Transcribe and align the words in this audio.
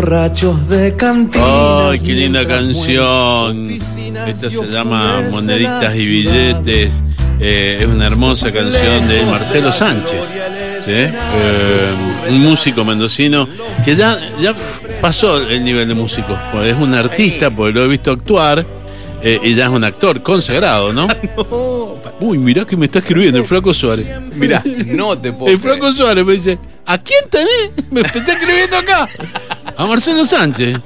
Borrachos 0.00 0.66
de 0.66 0.96
cantina. 0.96 1.90
¡Ay, 1.90 1.98
qué 1.98 2.12
linda 2.14 2.46
canción! 2.46 3.68
Esta 3.68 4.48
se 4.48 4.66
llama 4.70 5.20
Moneditas 5.30 5.94
y 5.94 6.06
Billetes. 6.08 6.92
Eh, 7.38 7.76
es 7.80 7.86
una 7.86 8.06
hermosa 8.06 8.50
canción 8.50 9.06
de 9.08 9.22
Marcelo 9.26 9.70
Sánchez, 9.70 10.24
¿sí? 10.86 10.92
Eh, 10.92 11.10
un 12.30 12.38
músico 12.40 12.82
mendocino 12.82 13.46
que 13.84 13.94
ya, 13.94 14.18
ya 14.40 14.54
pasó 15.02 15.36
el 15.46 15.62
nivel 15.62 15.86
de 15.88 15.92
músico. 15.94 16.34
Es 16.64 16.76
un 16.76 16.94
artista, 16.94 17.50
porque 17.50 17.72
lo 17.74 17.84
he 17.84 17.88
visto 17.88 18.10
actuar. 18.10 18.64
eh, 19.22 19.38
y 19.42 19.54
ya 19.54 19.66
es 19.66 19.70
un 19.70 19.84
actor 19.84 20.22
consagrado, 20.22 20.94
¿no? 20.94 21.08
Uy, 22.20 22.38
mirá 22.38 22.64
que 22.64 22.74
me 22.74 22.86
está 22.86 23.00
escribiendo 23.00 23.38
el 23.38 23.44
Flaco 23.44 23.74
Suárez. 23.74 24.06
Mirá, 24.34 24.62
no 24.86 25.18
te 25.18 25.30
puedo. 25.32 25.52
El 25.52 25.60
Flaco 25.60 25.92
Suárez 25.92 26.24
me 26.24 26.32
dice, 26.32 26.58
¿a 26.86 26.96
quién 26.98 27.24
tenés? 27.28 27.70
Me 27.90 28.00
está 28.00 28.32
escribiendo 28.32 28.78
acá. 28.78 29.06
A 29.80 29.86
Marcelo 29.86 30.24
Sánchez. 30.24 30.78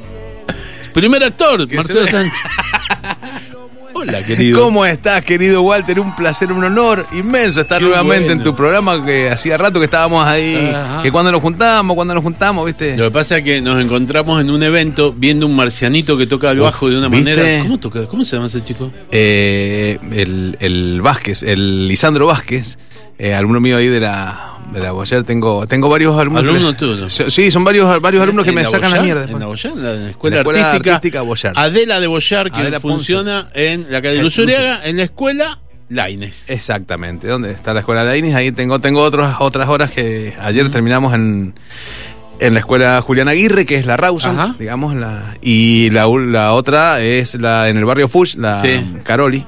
Primer 0.92 1.24
actor, 1.24 1.66
Marcelo 1.74 2.06
Sánchez. 2.06 2.38
Hola, 3.92 4.22
querido. 4.22 4.62
¿Cómo 4.62 4.86
estás, 4.86 5.24
querido 5.24 5.62
Walter? 5.62 5.98
Un 5.98 6.14
placer, 6.14 6.52
un 6.52 6.62
honor 6.62 7.04
inmenso 7.12 7.60
estar 7.60 7.80
Qué 7.80 7.86
nuevamente 7.86 8.30
en 8.30 8.44
tu 8.44 8.54
programa 8.54 9.04
que 9.04 9.28
hacía 9.30 9.56
rato 9.56 9.80
que 9.80 9.86
estábamos 9.86 10.24
ahí. 10.24 10.70
Ajá. 10.72 11.02
Que 11.02 11.10
cuando 11.10 11.32
nos 11.32 11.40
juntamos, 11.40 11.96
cuando 11.96 12.14
nos 12.14 12.22
juntamos, 12.22 12.66
¿viste? 12.66 12.96
Lo 12.96 13.06
que 13.06 13.10
pasa 13.10 13.38
es 13.38 13.42
que 13.42 13.60
nos 13.60 13.82
encontramos 13.82 14.40
en 14.40 14.48
un 14.48 14.62
evento 14.62 15.12
viendo 15.12 15.46
un 15.46 15.56
marcianito 15.56 16.16
que 16.16 16.28
toca 16.28 16.52
el 16.52 16.60
bajo 16.60 16.88
de 16.88 16.96
una 16.96 17.08
¿viste? 17.08 17.34
manera. 17.34 17.62
¿Cómo 17.64 17.78
toca? 17.78 18.06
¿Cómo 18.06 18.22
se 18.22 18.36
llama 18.36 18.46
ese 18.46 18.62
chico? 18.62 18.92
Eh, 19.10 19.98
el, 20.12 20.56
el 20.60 21.02
Vázquez, 21.02 21.42
el 21.42 21.88
Lisandro 21.88 22.26
Vázquez, 22.26 22.78
eh, 23.18 23.34
alumno 23.34 23.58
mío 23.58 23.76
ahí 23.76 23.88
de 23.88 23.98
la, 23.98 24.53
de 24.74 24.80
la 24.80 24.92
Boyer. 24.92 25.22
Tengo, 25.24 25.66
tengo 25.66 25.88
varios 25.88 26.18
alumnos. 26.18 26.42
que 26.42 26.48
Alumno 26.50 26.72
me- 26.72 26.76
tuyo. 26.78 27.08
So- 27.08 27.30
Sí, 27.30 27.50
son 27.50 27.64
varios, 27.64 28.00
varios 28.02 28.22
alumnos 28.22 28.44
que 28.44 28.50
¿En 28.50 28.56
me 28.56 28.62
la 28.64 28.68
sacan 28.70 28.90
la 28.92 29.00
mierda. 29.00 29.24
En 29.24 29.38
la 29.40 29.46
Boyar, 29.46 29.72
en 29.72 29.82
la 30.04 30.10
escuela, 30.10 30.36
En 30.36 30.36
la 30.36 30.40
escuela 30.42 30.66
artística, 30.70 31.20
artística. 31.20 31.60
Adela 31.60 32.00
de 32.00 32.06
Boyar, 32.06 32.50
que 32.52 32.60
Adela 32.60 32.80
Ponce. 32.80 32.96
funciona 32.96 33.48
en 33.54 33.86
la 33.90 34.02
calle 34.02 34.18
Eh, 34.18 34.22
Luzuriaga, 34.22 34.80
en 34.84 34.96
la 34.98 35.02
escuela 35.04 35.58
Laines. 35.88 36.44
Exactamente, 36.48 37.28
¿dónde 37.28 37.50
está 37.52 37.72
la 37.74 37.80
escuela 37.80 38.04
de 38.04 38.12
Ainis? 38.12 38.34
Ahí 38.34 38.52
tengo, 38.52 38.78
tengo 38.80 39.02
otros, 39.02 39.34
otras 39.38 39.68
horas 39.68 39.90
que 39.90 40.34
ayer 40.40 40.68
terminamos 40.70 41.12
en, 41.14 41.54
en 42.40 42.54
la 42.54 42.60
escuela 42.60 43.00
Julián 43.02 43.28
Aguirre, 43.28 43.66
que 43.66 43.76
es 43.76 43.86
la 43.86 43.96
Rawson, 43.96 44.40
Ajá. 44.40 44.56
digamos, 44.58 44.94
la, 44.96 45.34
y 45.42 45.90
la, 45.90 46.06
la 46.08 46.52
otra 46.54 47.00
es 47.02 47.34
la 47.34 47.68
en 47.68 47.76
el 47.76 47.84
barrio 47.84 48.08
Fush, 48.08 48.34
la 48.36 48.62
Sí. 48.62 48.82
Caroli. 49.04 49.44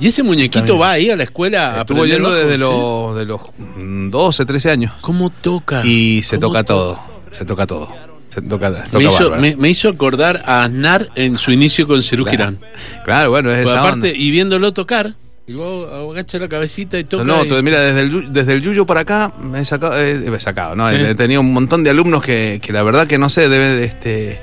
¿Y 0.00 0.08
ese 0.08 0.22
muñequito 0.22 0.60
También. 0.60 0.80
va 0.80 0.90
ahí 0.92 1.10
a 1.10 1.16
la 1.16 1.24
escuela? 1.24 1.74
a 1.76 1.80
Estuvo 1.80 2.06
yendo 2.06 2.32
desde 2.32 2.56
los, 2.58 3.16
de 3.16 3.24
los 3.26 3.40
mm, 3.76 4.10
12, 4.10 4.44
13 4.46 4.70
años. 4.70 4.92
¿Cómo 5.00 5.30
toca? 5.30 5.82
Y 5.84 6.22
se 6.22 6.36
¿Cómo 6.38 6.48
toca 6.48 6.64
todo, 6.64 6.98
se 7.30 7.44
toca 7.44 7.66
todo. 7.66 7.88
Se 8.30 8.40
toca, 8.42 8.70
toca 8.72 8.98
Me 8.98 9.02
hizo, 9.04 9.12
bárbaro. 9.24 9.42
me, 9.42 9.56
me 9.56 9.68
hizo 9.70 9.88
acordar 9.88 10.42
a 10.46 10.62
Aznar 10.62 11.08
en 11.16 11.36
su 11.36 11.50
inicio 11.50 11.88
con 11.88 12.00
Cerú 12.00 12.22
Claro. 12.24 12.38
Girán. 12.38 12.58
Claro, 13.04 13.30
bueno, 13.30 13.50
es 13.52 13.66
esa 13.66 13.80
aparte, 13.80 14.08
onda. 14.08 14.08
y 14.10 14.30
viéndolo 14.30 14.72
tocar, 14.72 15.14
y 15.48 15.52
luego 15.52 16.12
agacha 16.12 16.38
la 16.38 16.48
cabecita 16.48 16.96
y 16.96 17.02
toca. 17.02 17.24
No, 17.24 17.44
y- 17.44 17.48
todo- 17.48 17.60
mira, 17.64 17.80
desde 17.80 18.02
el, 18.02 18.32
desde 18.32 18.52
el 18.52 18.62
Yuyo 18.62 18.86
para 18.86 19.00
acá 19.00 19.32
me 19.42 19.60
he 19.60 19.64
sacado, 19.64 20.00
eh, 20.00 20.14
me 20.14 20.36
he 20.36 20.40
sacado, 20.40 20.76
¿no? 20.76 20.88
Sí. 20.88 20.94
He 20.94 21.14
tenido 21.16 21.40
un 21.40 21.52
montón 21.52 21.82
de 21.82 21.90
alumnos 21.90 22.22
que, 22.22 22.60
que 22.62 22.72
la 22.72 22.84
verdad 22.84 23.08
que 23.08 23.18
no 23.18 23.28
sé, 23.28 23.48
debe 23.48 23.70
de, 23.76 23.84
este 23.86 24.38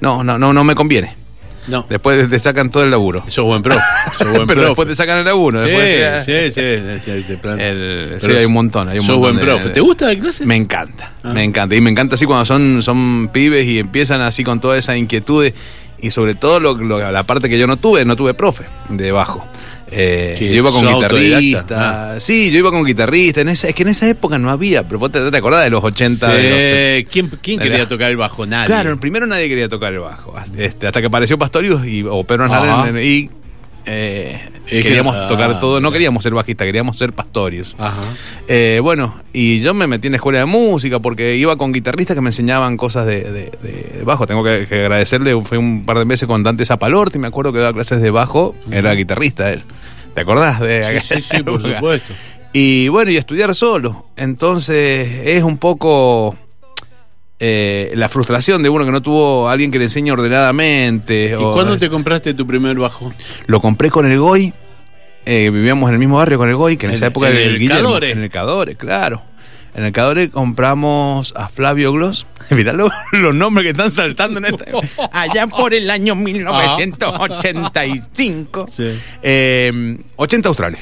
no, 0.00 0.22
no, 0.22 0.38
no, 0.38 0.52
no 0.52 0.62
me 0.62 0.76
conviene. 0.76 1.16
No, 1.66 1.86
Después 1.88 2.28
te 2.28 2.38
sacan 2.38 2.70
todo 2.70 2.82
el 2.84 2.90
laburo. 2.90 3.24
sos 3.28 3.44
buen 3.44 3.62
profe. 3.62 3.80
sos 4.18 4.30
buen 4.32 4.46
Pero 4.46 4.46
profe. 4.46 4.66
después 4.66 4.88
te 4.88 4.94
sacan 4.94 5.18
el 5.18 5.24
laburo. 5.24 5.64
Sí, 5.64 5.70
después 5.70 6.26
te- 6.26 6.50
sí, 6.52 6.54
sí, 6.54 7.38
el- 7.58 8.16
sí, 8.20 8.26
hay 8.30 8.44
un 8.44 8.52
montón. 8.52 8.88
Hay 8.88 8.98
un 8.98 9.06
sos 9.06 9.16
montón 9.18 9.34
buen 9.36 9.46
de- 9.46 9.52
profe. 9.52 9.68
¿Te 9.70 9.80
gusta 9.80 10.06
la 10.06 10.18
clase? 10.18 10.44
Me 10.46 10.56
encanta, 10.56 11.12
Ah. 11.22 11.32
me 11.32 11.44
encanta. 11.44 11.74
Y 11.74 11.80
me 11.80 11.90
encanta 11.90 12.14
así 12.16 12.26
cuando 12.26 12.44
son, 12.44 12.82
son 12.82 13.28
pibes 13.32 13.66
y 13.66 13.78
empiezan 13.78 14.20
así 14.20 14.44
con 14.44 14.60
toda 14.60 14.76
esa 14.78 14.96
inquietud. 14.96 15.50
Y 16.00 16.10
sobre 16.10 16.34
todo 16.34 16.58
lo, 16.58 16.74
lo- 16.74 17.12
la 17.12 17.22
parte 17.22 17.48
que 17.48 17.58
yo 17.58 17.66
no 17.68 17.76
tuve, 17.76 18.04
no 18.04 18.16
tuve 18.16 18.34
profe 18.34 18.64
de 18.88 19.12
bajo. 19.12 19.46
Eh, 19.94 20.36
yo 20.40 20.46
iba 20.46 20.72
con 20.72 20.84
¿Sos 20.84 20.94
guitarrista. 20.94 22.14
Ah. 22.14 22.20
Sí, 22.20 22.50
yo 22.50 22.58
iba 22.58 22.70
con 22.70 22.84
guitarrista. 22.84 23.42
En 23.42 23.48
esa, 23.48 23.68
es 23.68 23.74
que 23.74 23.82
en 23.82 23.90
esa 23.90 24.08
época 24.08 24.38
no 24.38 24.50
había, 24.50 24.86
pero 24.86 24.98
vos 24.98 25.12
te, 25.12 25.30
te 25.30 25.36
acordás 25.36 25.64
de 25.64 25.70
los 25.70 25.84
80. 25.84 26.32
de 26.32 26.50
los 26.50 27.02
Sí, 27.02 27.12
¿Quién, 27.12 27.30
quién 27.42 27.58
quería 27.58 27.86
tocar 27.86 28.10
el 28.10 28.16
bajo? 28.16 28.46
Nadie. 28.46 28.66
Claro, 28.66 28.98
primero 28.98 29.26
nadie 29.26 29.48
quería 29.48 29.68
tocar 29.68 29.92
el 29.92 30.00
bajo. 30.00 30.34
Este, 30.56 30.86
hasta 30.86 31.00
que 31.00 31.06
apareció 31.06 31.38
Pastorius 31.38 31.86
y, 31.86 32.02
o 32.02 32.24
Pedro. 32.24 32.44
Aznar 32.44 32.96
y 33.02 33.30
eh, 33.86 34.40
que- 34.66 34.82
queríamos 34.82 35.16
ah, 35.16 35.28
tocar 35.28 35.58
todo. 35.60 35.80
No 35.80 35.88
mira. 35.88 35.92
queríamos 35.94 36.22
ser 36.22 36.32
bajistas, 36.34 36.66
queríamos 36.66 36.96
ser 36.98 37.12
Pastorius. 37.12 37.74
Ajá. 37.78 38.00
Eh, 38.48 38.80
bueno, 38.82 39.14
y 39.32 39.60
yo 39.60 39.74
me 39.74 39.86
metí 39.86 40.08
en 40.08 40.12
la 40.12 40.16
escuela 40.16 40.38
de 40.40 40.44
música 40.46 40.98
porque 41.00 41.36
iba 41.36 41.56
con 41.56 41.72
guitarristas 41.72 42.14
que 42.14 42.20
me 42.20 42.30
enseñaban 42.30 42.76
cosas 42.76 43.06
de, 43.06 43.22
de- 43.22 43.52
de 43.62 44.02
bajo. 44.04 44.26
Tengo 44.26 44.44
que, 44.44 44.66
que 44.68 44.74
agradecerle, 44.82 45.40
fue 45.42 45.58
un 45.58 45.82
par 45.84 45.98
de 45.98 46.04
veces 46.04 46.26
con 46.28 46.42
Dante 46.42 46.64
Zapalorti, 46.64 47.18
me 47.18 47.26
acuerdo 47.28 47.52
que 47.52 47.58
daba 47.58 47.72
clases 47.72 48.00
de 48.02 48.10
bajo, 48.10 48.54
era 48.70 48.92
guitarrista 48.94 49.52
él. 49.52 49.62
¿Te 50.14 50.20
acordás? 50.20 50.60
De 50.60 51.00
Sí, 51.02 51.14
sí, 51.14 51.22
sí, 51.22 51.42
por 51.42 51.62
supuesto. 51.62 52.12
Y 52.52 52.88
bueno, 52.88 53.10
y 53.10 53.16
estudiar 53.16 53.54
solo. 53.54 54.04
Entonces 54.16 55.22
es 55.24 55.42
un 55.42 55.56
poco 55.56 56.36
eh, 57.44 57.90
la 57.96 58.08
frustración 58.08 58.62
de 58.62 58.68
uno 58.68 58.84
que 58.84 58.92
no 58.92 59.02
tuvo 59.02 59.48
a 59.48 59.52
alguien 59.52 59.72
que 59.72 59.78
le 59.78 59.84
enseñe 59.86 60.12
ordenadamente. 60.12 61.30
¿Y 61.30 61.32
o- 61.34 61.54
cuándo 61.54 61.76
te 61.76 61.90
compraste 61.90 62.34
tu 62.34 62.46
primer 62.46 62.76
bajo? 62.76 63.12
Lo 63.46 63.58
compré 63.60 63.90
con 63.90 64.06
el 64.06 64.16
Goy. 64.20 64.52
eh, 65.24 65.50
vivíamos 65.52 65.88
en 65.88 65.94
el 65.94 65.98
mismo 65.98 66.18
barrio 66.18 66.38
con 66.38 66.48
el 66.48 66.54
Goy, 66.54 66.76
que 66.76 66.86
en, 66.86 66.92
esa 66.92 67.06
época 67.06 67.28
en 67.30 67.36
era 67.36 67.44
el 67.46 67.58
Guillermo. 67.58 67.82
Cadore. 67.88 68.10
En 68.12 68.22
el 68.22 68.30
Cadore, 68.30 68.76
claro. 68.76 69.22
En 69.74 69.84
el 69.84 69.90
Cadore 69.92 70.30
compramos 70.30 71.32
a 71.36 71.48
Flavio 71.48 71.92
Gloss. 71.92 72.26
Mirá 72.50 72.72
lo- 72.74 72.90
los 73.12 73.34
nombres 73.34 73.64
que 73.64 73.70
están 73.70 73.90
saltando 73.90 74.38
en 74.38 74.44
esta. 74.54 74.66
Allá 75.12 75.48
por 75.48 75.74
el 75.74 75.90
año 75.90 76.14
1985. 76.14 78.68
Sí. 78.70 78.98
Eh, 79.22 79.96
80 80.16 80.48
australes. 80.48 80.80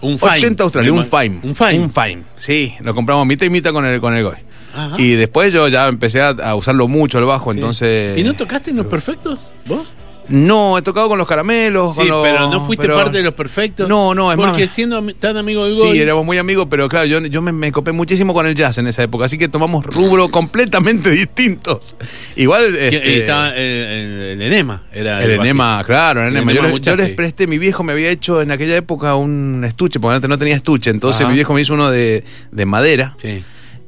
Un 0.00 0.18
Fine. 0.18 0.32
80 0.32 0.62
australes, 0.64 0.90
un 0.90 1.04
Fime. 1.04 1.38
Un 1.44 1.54
Fine. 1.54 1.78
Un 1.78 1.92
Fime, 1.92 2.22
sí. 2.36 2.74
Lo 2.80 2.92
compramos 2.92 3.24
mitad 3.26 3.46
y 3.46 3.50
mitad 3.50 3.70
con 3.72 3.84
el, 3.86 4.00
con 4.00 4.12
el 4.14 4.24
Goy. 4.24 4.34
Ajá. 4.74 4.96
Y 5.00 5.12
después 5.12 5.52
yo 5.52 5.68
ya 5.68 5.88
empecé 5.88 6.20
a, 6.20 6.28
a 6.30 6.54
usarlo 6.54 6.88
mucho 6.88 7.18
el 7.18 7.24
bajo, 7.24 7.52
Sí. 7.52 7.58
entonces... 7.58 8.18
¿Y 8.18 8.22
no 8.24 8.34
tocaste 8.34 8.70
en 8.70 8.76
los 8.76 8.86
perfectos? 8.86 9.38
¿Vos? 9.66 9.86
No, 10.28 10.78
he 10.78 10.82
tocado 10.82 11.08
con 11.08 11.18
los 11.18 11.26
caramelos. 11.26 11.90
Sí, 11.94 11.98
con 11.98 12.08
los- 12.08 12.22
pero 12.22 12.48
no 12.48 12.64
fuiste 12.64 12.86
pero- 12.86 12.96
parte 12.96 13.18
de 13.18 13.24
los 13.24 13.34
perfectos. 13.34 13.88
No, 13.88 14.14
no, 14.14 14.30
es 14.30 14.38
más- 14.38 14.50
Porque 14.50 14.68
siendo 14.68 15.04
tan 15.14 15.36
amigo 15.36 15.64
de 15.66 15.74
Goy. 15.74 15.92
Sí, 15.92 15.98
éramos 16.00 16.24
muy 16.24 16.38
amigos, 16.38 16.68
pero 16.70 16.88
claro, 16.88 17.06
yo, 17.06 17.20
yo 17.20 17.42
me, 17.42 17.50
me 17.50 17.72
copé 17.72 17.90
muchísimo 17.90 18.32
con 18.32 18.46
el 18.46 18.54
jazz 18.54 18.78
en 18.78 18.86
esa 18.86 19.02
época, 19.02 19.24
así 19.24 19.36
que 19.36 19.48
tomamos 19.48 19.84
rubros 19.84 20.28
completamente 20.30 21.10
distintos. 21.10 21.96
Igual... 22.36 22.72
que- 22.72 22.86
este, 22.96 23.16
estaba 23.18 23.48
el, 23.48 23.56
el- 23.58 24.20
el 24.20 24.42
enema. 24.42 24.84
Era 24.92 25.22
el 25.24 25.32
enema, 25.32 25.82
claro, 25.84 26.22
el 26.22 26.28
El 26.28 26.36
enema. 26.36 26.52
enema 26.52 26.68
Yo, 26.68 26.72
les- 26.76 26.82
yo 26.82 26.96
les 26.96 27.08
presté, 27.10 27.48
mi 27.48 27.58
viejo 27.58 27.82
me 27.82 27.92
había 27.92 28.08
hecho 28.08 28.40
en 28.40 28.52
aquella 28.52 28.76
época 28.76 29.16
un 29.16 29.64
estuche, 29.66 29.98
porque 29.98 30.14
antes 30.14 30.30
no 30.30 30.38
tenía 30.38 30.54
estuche, 30.54 30.90
entonces 30.90 31.22
Ajá. 31.22 31.30
mi 31.30 31.34
viejo 31.34 31.52
me 31.52 31.60
hizo 31.62 31.74
uno 31.74 31.90
de, 31.90 32.22
de 32.52 32.64
madera. 32.64 33.14
Sí. 33.20 33.42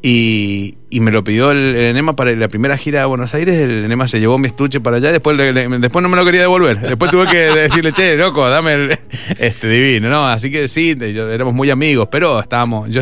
Y, 0.06 0.74
y 0.90 1.00
me 1.00 1.10
lo 1.10 1.24
pidió 1.24 1.50
el, 1.50 1.56
el 1.76 1.84
enema 1.86 2.14
para 2.14 2.30
la 2.32 2.48
primera 2.48 2.76
gira 2.76 3.02
a 3.04 3.06
Buenos 3.06 3.32
Aires. 3.34 3.56
El 3.56 3.86
enema 3.86 4.06
se 4.06 4.20
llevó 4.20 4.36
mi 4.36 4.48
estuche 4.48 4.78
para 4.78 4.98
allá. 4.98 5.10
Después, 5.10 5.34
le- 5.34 5.50
le- 5.54 5.66
después 5.78 6.02
no 6.02 6.10
me 6.10 6.16
lo 6.18 6.26
quería 6.26 6.42
devolver. 6.42 6.78
Después 6.78 7.10
tuve 7.10 7.26
que 7.26 7.36
decirle, 7.54 7.90
che, 7.92 8.14
loco, 8.14 8.46
dame 8.50 8.74
el. 8.74 8.98
Este 9.38 9.66
divino, 9.66 10.10
¿no? 10.10 10.26
Así 10.28 10.50
que 10.50 10.68
sí, 10.68 10.94
yo- 10.94 11.30
éramos 11.30 11.54
muy 11.54 11.70
amigos. 11.70 12.08
Pero 12.10 12.38
estábamos. 12.38 12.90
Yo 12.90 13.00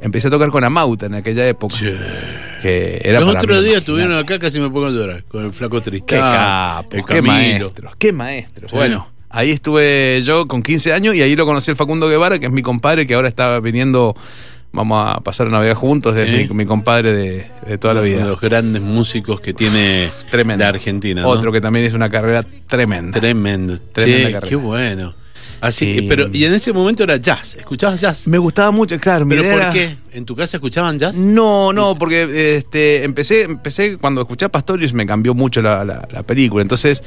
empecé 0.00 0.28
a 0.28 0.30
tocar 0.30 0.48
con 0.48 0.64
Amauta 0.64 1.04
en 1.04 1.16
aquella 1.16 1.46
época. 1.46 1.76
Que 2.62 2.98
era 3.04 3.20
Los 3.20 3.28
otros 3.36 3.62
días 3.62 3.76
estuvieron 3.80 4.16
acá, 4.16 4.38
casi 4.38 4.58
me 4.58 4.70
pongo 4.70 4.86
a 4.86 4.90
llorar. 4.90 5.24
Con 5.24 5.44
el 5.44 5.52
flaco 5.52 5.82
Qué 5.82 5.90
Tristán. 5.90 6.20
capo, 6.32 6.96
el 6.96 7.04
qué 7.04 7.20
maestros, 7.20 7.92
qué 7.98 8.10
maestros. 8.14 8.70
Sí. 8.70 8.76
Bueno, 8.76 9.06
ahí 9.28 9.50
estuve 9.50 10.22
yo 10.24 10.48
con 10.48 10.62
15 10.62 10.94
años 10.94 11.14
y 11.14 11.20
ahí 11.20 11.36
lo 11.36 11.44
conocí 11.44 11.70
el 11.70 11.76
Facundo 11.76 12.08
Guevara, 12.08 12.38
que 12.38 12.46
es 12.46 12.52
mi 12.52 12.62
compadre, 12.62 13.06
que 13.06 13.12
ahora 13.12 13.28
está 13.28 13.60
viniendo 13.60 14.16
vamos 14.72 15.16
a 15.16 15.20
pasar 15.20 15.48
Navidad 15.48 15.74
juntos, 15.74 16.14
es 16.20 16.28
Sí. 16.30 16.46
mi, 16.50 16.54
mi 16.58 16.66
compadre 16.66 17.12
de, 17.12 17.46
de 17.66 17.78
toda 17.78 17.94
la 17.94 18.00
Uno 18.00 18.08
de 18.10 18.16
vida. 18.16 18.24
los 18.26 18.40
grandes 18.40 18.82
músicos 18.82 19.40
que 19.40 19.52
tiene 19.54 20.08
Tremendo. 20.30 20.62
la 20.64 20.68
Argentina. 20.68 21.22
¿no? 21.22 21.28
Otro 21.28 21.50
que 21.52 21.60
también 21.60 21.86
hizo 21.86 21.96
una 21.96 22.10
carrera 22.10 22.44
tremenda. 22.66 23.18
Tremendo. 23.18 23.78
Tremenda 23.92 24.18
Che, 24.26 24.32
carrera. 24.32 24.48
qué 24.48 24.56
bueno. 24.56 25.14
Así 25.60 25.86
Sí. 25.86 25.94
que, 25.96 26.02
pero, 26.08 26.28
y 26.32 26.44
en 26.44 26.52
ese 26.54 26.72
momento 26.72 27.02
era 27.02 27.16
jazz. 27.16 27.54
¿Escuchabas 27.54 28.00
jazz? 28.00 28.28
Me 28.28 28.38
gustaba 28.38 28.70
mucho, 28.70 28.96
claro. 29.00 29.24
mi 29.26 29.30
¿Pero 29.34 29.42
idea 29.42 29.52
por 29.54 29.62
era- 29.62 29.72
qué? 29.72 29.96
¿En 30.12 30.24
tu 30.24 30.36
casa 30.36 30.58
escuchaban 30.58 30.98
jazz? 31.00 31.16
No, 31.16 31.72
no, 31.72 31.96
porque 31.96 32.56
este, 32.58 33.02
empecé, 33.02 33.42
empecé 33.42 33.96
cuando 33.96 34.20
escuché 34.20 34.44
a 34.44 34.50
Pastorius 34.50 34.92
me 34.92 35.04
cambió 35.04 35.34
mucho 35.34 35.60
la, 35.60 35.84
la- 35.84 36.06
la 36.12 36.22
película. 36.22 36.62
Entonces, 36.62 37.02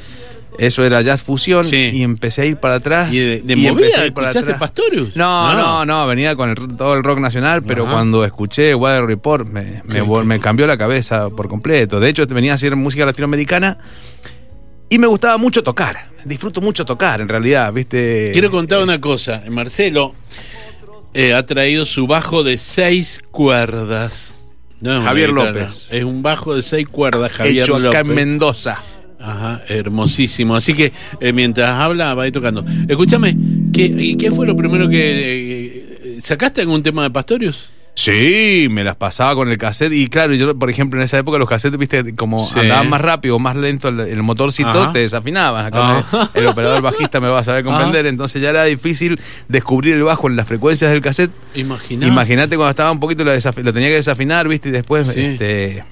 eso 0.57 0.83
era 0.83 1.01
jazz 1.01 1.23
fusión 1.23 1.65
Sí. 1.65 1.91
y 1.93 2.03
empecé 2.03 2.41
a 2.41 2.45
ir 2.45 2.57
para 2.57 2.75
atrás. 2.75 3.11
¿Y 3.11 3.19
de, 3.19 3.41
de 3.41 3.53
y 3.53 3.67
movida 3.71 4.01
a 4.01 4.05
ir 4.05 4.13
para 4.13 4.29
atrás. 4.29 4.57
Pastorius? 4.59 5.15
No, 5.15 5.53
no, 5.53 5.85
no, 5.85 6.07
venía 6.07 6.35
con 6.35 6.49
el- 6.49 6.75
todo 6.77 6.93
el 6.95 7.03
rock 7.03 7.19
nacional, 7.19 7.63
pero 7.63 7.83
Ajá. 7.83 7.93
cuando 7.93 8.25
escuché 8.25 8.75
Weather 8.75 9.05
Report 9.05 9.47
me, 9.47 10.39
cambió 10.39 10.67
la 10.67 10.77
cabeza 10.77 11.29
por 11.29 11.47
completo. 11.47 11.99
De 11.99 12.09
hecho, 12.09 12.25
venía 12.27 12.51
a 12.51 12.55
hacer 12.55 12.75
música 12.75 13.05
latinoamericana 13.05 13.77
y 14.89 14.99
me 14.99 15.07
gustaba 15.07 15.37
mucho 15.37 15.63
tocar. 15.63 16.09
Disfruto 16.25 16.61
mucho 16.61 16.85
tocar, 16.85 17.21
en 17.21 17.27
realidad, 17.29 17.73
¿viste? 17.73 18.29
Quiero 18.33 18.51
contar 18.51 18.83
una 18.83 19.01
cosa. 19.01 19.41
Marcelo 19.49 20.13
eh, 21.13 21.33
ha 21.33 21.45
traído 21.45 21.85
su 21.85 22.05
bajo 22.07 22.43
de 22.43 22.57
seis 22.57 23.19
cuerdas. 23.31 24.33
No 24.81 25.01
Javier 25.01 25.29
guitarra, 25.29 25.51
López. 25.51 25.87
Es 25.91 26.03
un 26.03 26.21
bajo 26.23 26.55
de 26.55 26.61
seis 26.61 26.87
cuerdas, 26.87 27.31
Javier 27.31 27.63
Hecho 27.63 27.75
acá 27.75 27.83
López. 27.85 28.01
en 28.01 28.13
Mendoza. 28.13 28.83
Ajá, 29.23 29.61
hermosísimo. 29.67 30.55
Así 30.55 30.73
que 30.73 30.91
eh, 31.19 31.33
mientras 31.33 31.69
habla, 31.69 32.13
va 32.15 32.23
a 32.23 32.27
ir 32.27 32.33
tocando. 32.33 32.65
Escúchame, 32.87 33.35
¿qué, 33.73 33.85
¿y 33.85 34.15
qué 34.15 34.31
fue 34.31 34.47
lo 34.47 34.55
primero 34.55 34.89
que. 34.89 34.97
eh, 36.03 36.17
¿Sacaste 36.21 36.61
algún 36.61 36.83
tema 36.83 37.03
de 37.03 37.11
Pastorius? 37.11 37.69
Sí, 37.93 38.67
me 38.71 38.85
las 38.85 38.95
pasaba 38.95 39.35
con 39.35 39.49
el 39.51 39.57
cassette 39.57 39.91
y 39.91 40.07
claro, 40.07 40.33
yo 40.33 40.57
por 40.57 40.69
ejemplo 40.69 40.97
en 40.99 41.03
esa 41.03 41.19
época 41.19 41.37
los 41.37 41.47
cassettes, 41.49 41.77
viste, 41.77 42.15
como 42.15 42.47
Sí. 42.47 42.59
andaban 42.59 42.89
más 42.89 43.01
rápido, 43.01 43.37
más 43.37 43.55
lento 43.57 43.89
el, 43.89 43.99
el 43.99 44.23
motorcito, 44.23 44.69
Ajá. 44.69 44.91
te 44.93 44.99
desafinaban. 44.99 45.65
Acá 45.65 45.97
Ajá. 45.99 46.29
el 46.33 46.47
operador 46.47 46.81
bajista 46.81 47.19
me 47.19 47.27
va 47.27 47.39
a 47.39 47.43
saber 47.43 47.65
comprender, 47.65 48.05
entonces 48.05 48.41
ya 48.41 48.49
era 48.51 48.63
difícil 48.63 49.19
descubrir 49.49 49.93
el 49.95 50.03
bajo 50.03 50.29
en 50.29 50.37
las 50.37 50.47
frecuencias 50.47 50.89
del 50.89 51.01
cassette. 51.01 51.31
Imagina. 51.53 52.07
Imagínate 52.07 52.55
cuando 52.55 52.69
estaba 52.69 52.91
un 52.91 52.99
poquito 53.01 53.25
lo, 53.25 53.33
lo 53.33 53.73
tenía 53.73 53.89
que 53.89 53.95
desafinar, 53.95 54.47
viste, 54.47 54.69
y 54.69 54.71
después 54.71 55.07
Sí. 55.09 55.19
este 55.19 55.83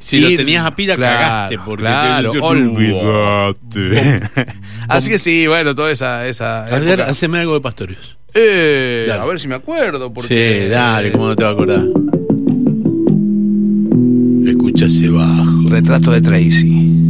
Si 0.00 0.18
lo 0.18 0.28
tenías 0.36 0.64
a 0.66 0.74
pila, 0.74 0.96
claro, 0.96 1.18
cagaste. 1.20 1.58
Porque 1.58 1.82
claro, 1.82 2.32
te- 2.32 2.38
olvídate. 2.40 4.20
Así 4.88 5.08
que 5.10 5.18
sí, 5.18 5.46
bueno, 5.46 5.74
toda 5.74 5.90
esa, 5.92 6.26
esa 6.26 6.64
A 6.66 6.78
ver, 6.78 7.02
haceme 7.02 7.38
algo 7.40 7.54
de 7.54 7.60
Pastorius. 7.60 8.16
Eh, 8.34 9.04
Dale. 9.08 9.22
a 9.22 9.24
ver 9.26 9.38
si 9.40 9.46
me 9.48 9.54
acuerdo. 9.56 10.12
Porque, 10.12 10.62
Sí, 10.64 10.68
dale, 10.70 11.12
¿cómo 11.12 11.26
no 11.26 11.36
te 11.36 11.42
va 11.44 11.50
a 11.50 11.52
acordar? 11.52 11.84
Escucha 14.46 14.86
ese 14.86 15.08
bajo. 15.10 15.68
Retrato 15.68 16.12
de 16.12 16.20
Tracy. 16.20 17.06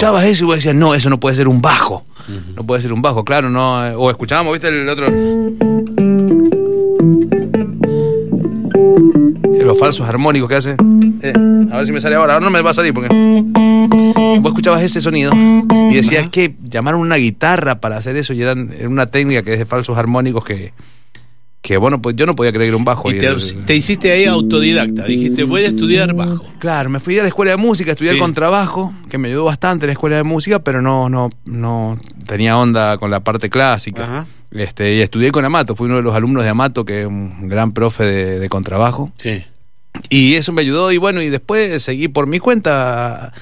Escuchabas 0.00 0.24
eso 0.24 0.44
y 0.44 0.46
vos 0.46 0.54
decías, 0.56 0.74
no, 0.74 0.94
eso 0.94 1.10
no 1.10 1.20
puede 1.20 1.36
ser 1.36 1.46
un 1.46 1.60
bajo. 1.60 2.06
No 2.56 2.64
puede 2.64 2.80
ser 2.80 2.90
un 2.94 3.02
bajo, 3.02 3.22
claro, 3.22 3.50
no. 3.50 3.86
eh, 3.86 3.92
O 3.94 4.08
escuchábamos, 4.08 4.54
¿viste 4.54 4.68
el 4.68 4.88
otro? 4.88 5.08
Eh, 9.52 9.62
Los 9.62 9.78
falsos 9.78 10.08
armónicos 10.08 10.48
que 10.48 10.54
hace. 10.54 10.76
Eh, 11.20 11.34
a 11.70 11.76
ver 11.76 11.86
si 11.86 11.92
me 11.92 12.00
sale 12.00 12.16
ahora. 12.16 12.32
Ahora 12.32 12.46
no 12.46 12.50
me 12.50 12.62
va 12.62 12.70
a 12.70 12.74
salir 12.74 12.94
porque. 12.94 13.10
Vos 14.40 14.46
escuchabas 14.52 14.80
ese 14.82 15.02
sonido 15.02 15.32
y 15.34 15.94
decías 15.94 16.22
Ajá. 16.22 16.30
que 16.30 16.54
llamaron 16.62 17.02
una 17.02 17.16
guitarra 17.16 17.80
para 17.82 17.98
hacer 17.98 18.16
eso 18.16 18.32
y 18.32 18.40
eran, 18.40 18.72
era 18.72 18.88
una 18.88 19.04
técnica 19.04 19.42
que 19.42 19.52
es 19.52 19.58
de 19.58 19.66
falsos 19.66 19.98
armónicos 19.98 20.42
que. 20.44 20.72
Que 21.62 21.76
bueno, 21.76 22.00
pues 22.00 22.16
yo 22.16 22.24
no 22.24 22.34
podía 22.34 22.52
creer 22.52 22.66
que 22.66 22.68
era 22.68 22.76
un 22.78 22.84
bajo. 22.86 23.10
Y 23.10 23.16
Y 23.16 23.18
te, 23.18 23.26
el- 23.26 23.64
te 23.66 23.76
hiciste 23.76 24.10
ahí 24.12 24.24
autodidacta. 24.24 25.04
Dijiste, 25.04 25.44
voy 25.44 25.62
a 25.62 25.68
estudiar 25.68 26.14
bajo. 26.14 26.44
Claro, 26.58 26.88
me 26.88 27.00
fui 27.00 27.18
a 27.18 27.22
la 27.22 27.28
escuela 27.28 27.50
de 27.50 27.58
música, 27.58 27.90
estudié 27.92 28.12
Sí. 28.14 28.18
contrabajo, 28.18 28.94
que 29.10 29.18
me 29.18 29.28
ayudó 29.28 29.44
bastante 29.44 29.84
la 29.86 29.92
escuela 29.92 30.16
de 30.16 30.22
música, 30.24 30.60
pero 30.60 30.80
no, 30.80 31.08
no, 31.10 31.28
no 31.44 31.98
tenía 32.26 32.56
onda 32.56 32.96
con 32.96 33.10
la 33.10 33.20
parte 33.20 33.50
clásica. 33.50 34.04
Ajá. 34.04 34.26
Este, 34.52 34.94
y 34.96 35.00
estudié 35.00 35.30
con 35.32 35.44
Amato, 35.44 35.76
fui 35.76 35.86
uno 35.86 35.96
de 35.96 36.02
los 36.02 36.14
alumnos 36.14 36.42
de 36.44 36.48
Amato, 36.48 36.84
que 36.84 37.02
es 37.02 37.06
un 37.06 37.48
gran 37.48 37.72
profe 37.72 38.04
de, 38.04 38.38
de 38.40 38.48
contrabajo. 38.48 39.12
Sí. 39.16 39.44
Y 40.08 40.34
eso 40.36 40.52
me 40.52 40.62
ayudó, 40.62 40.90
y 40.92 40.96
bueno, 40.96 41.20
y 41.20 41.28
después 41.28 41.82
seguí 41.82 42.08
por 42.08 42.26
mi 42.26 42.38
cuenta 42.38 43.32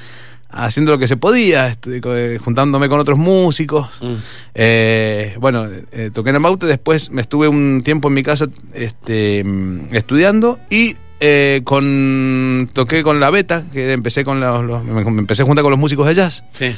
haciendo 0.50 0.92
lo 0.92 0.98
que 0.98 1.06
se 1.06 1.16
podía, 1.16 1.68
este, 1.68 2.00
eh, 2.04 2.38
juntándome 2.42 2.88
con 2.88 3.00
otros 3.00 3.18
músicos. 3.18 3.88
Mm. 4.00 4.14
Eh, 4.54 5.36
bueno, 5.40 5.66
eh, 5.92 6.10
toqué 6.12 6.30
en 6.30 6.36
Amaute, 6.36 6.66
después 6.66 7.10
me 7.10 7.20
estuve 7.22 7.48
un 7.48 7.82
tiempo 7.84 8.08
en 8.08 8.14
mi 8.14 8.22
casa 8.22 8.46
este, 8.74 9.44
estudiando 9.92 10.58
y 10.70 10.94
eh, 11.20 11.62
con 11.64 12.70
toqué 12.72 13.02
con 13.02 13.20
la 13.20 13.30
beta, 13.30 13.64
que 13.72 13.92
empecé 13.92 14.24
con 14.24 14.40
los, 14.40 14.64
los- 14.64 14.84
me, 14.84 15.04
me 15.04 15.18
empecé 15.20 15.42
juntar 15.42 15.62
con 15.62 15.70
los 15.70 15.80
músicos 15.80 16.06
de 16.06 16.14
jazz. 16.14 16.44
Sí. 16.52 16.74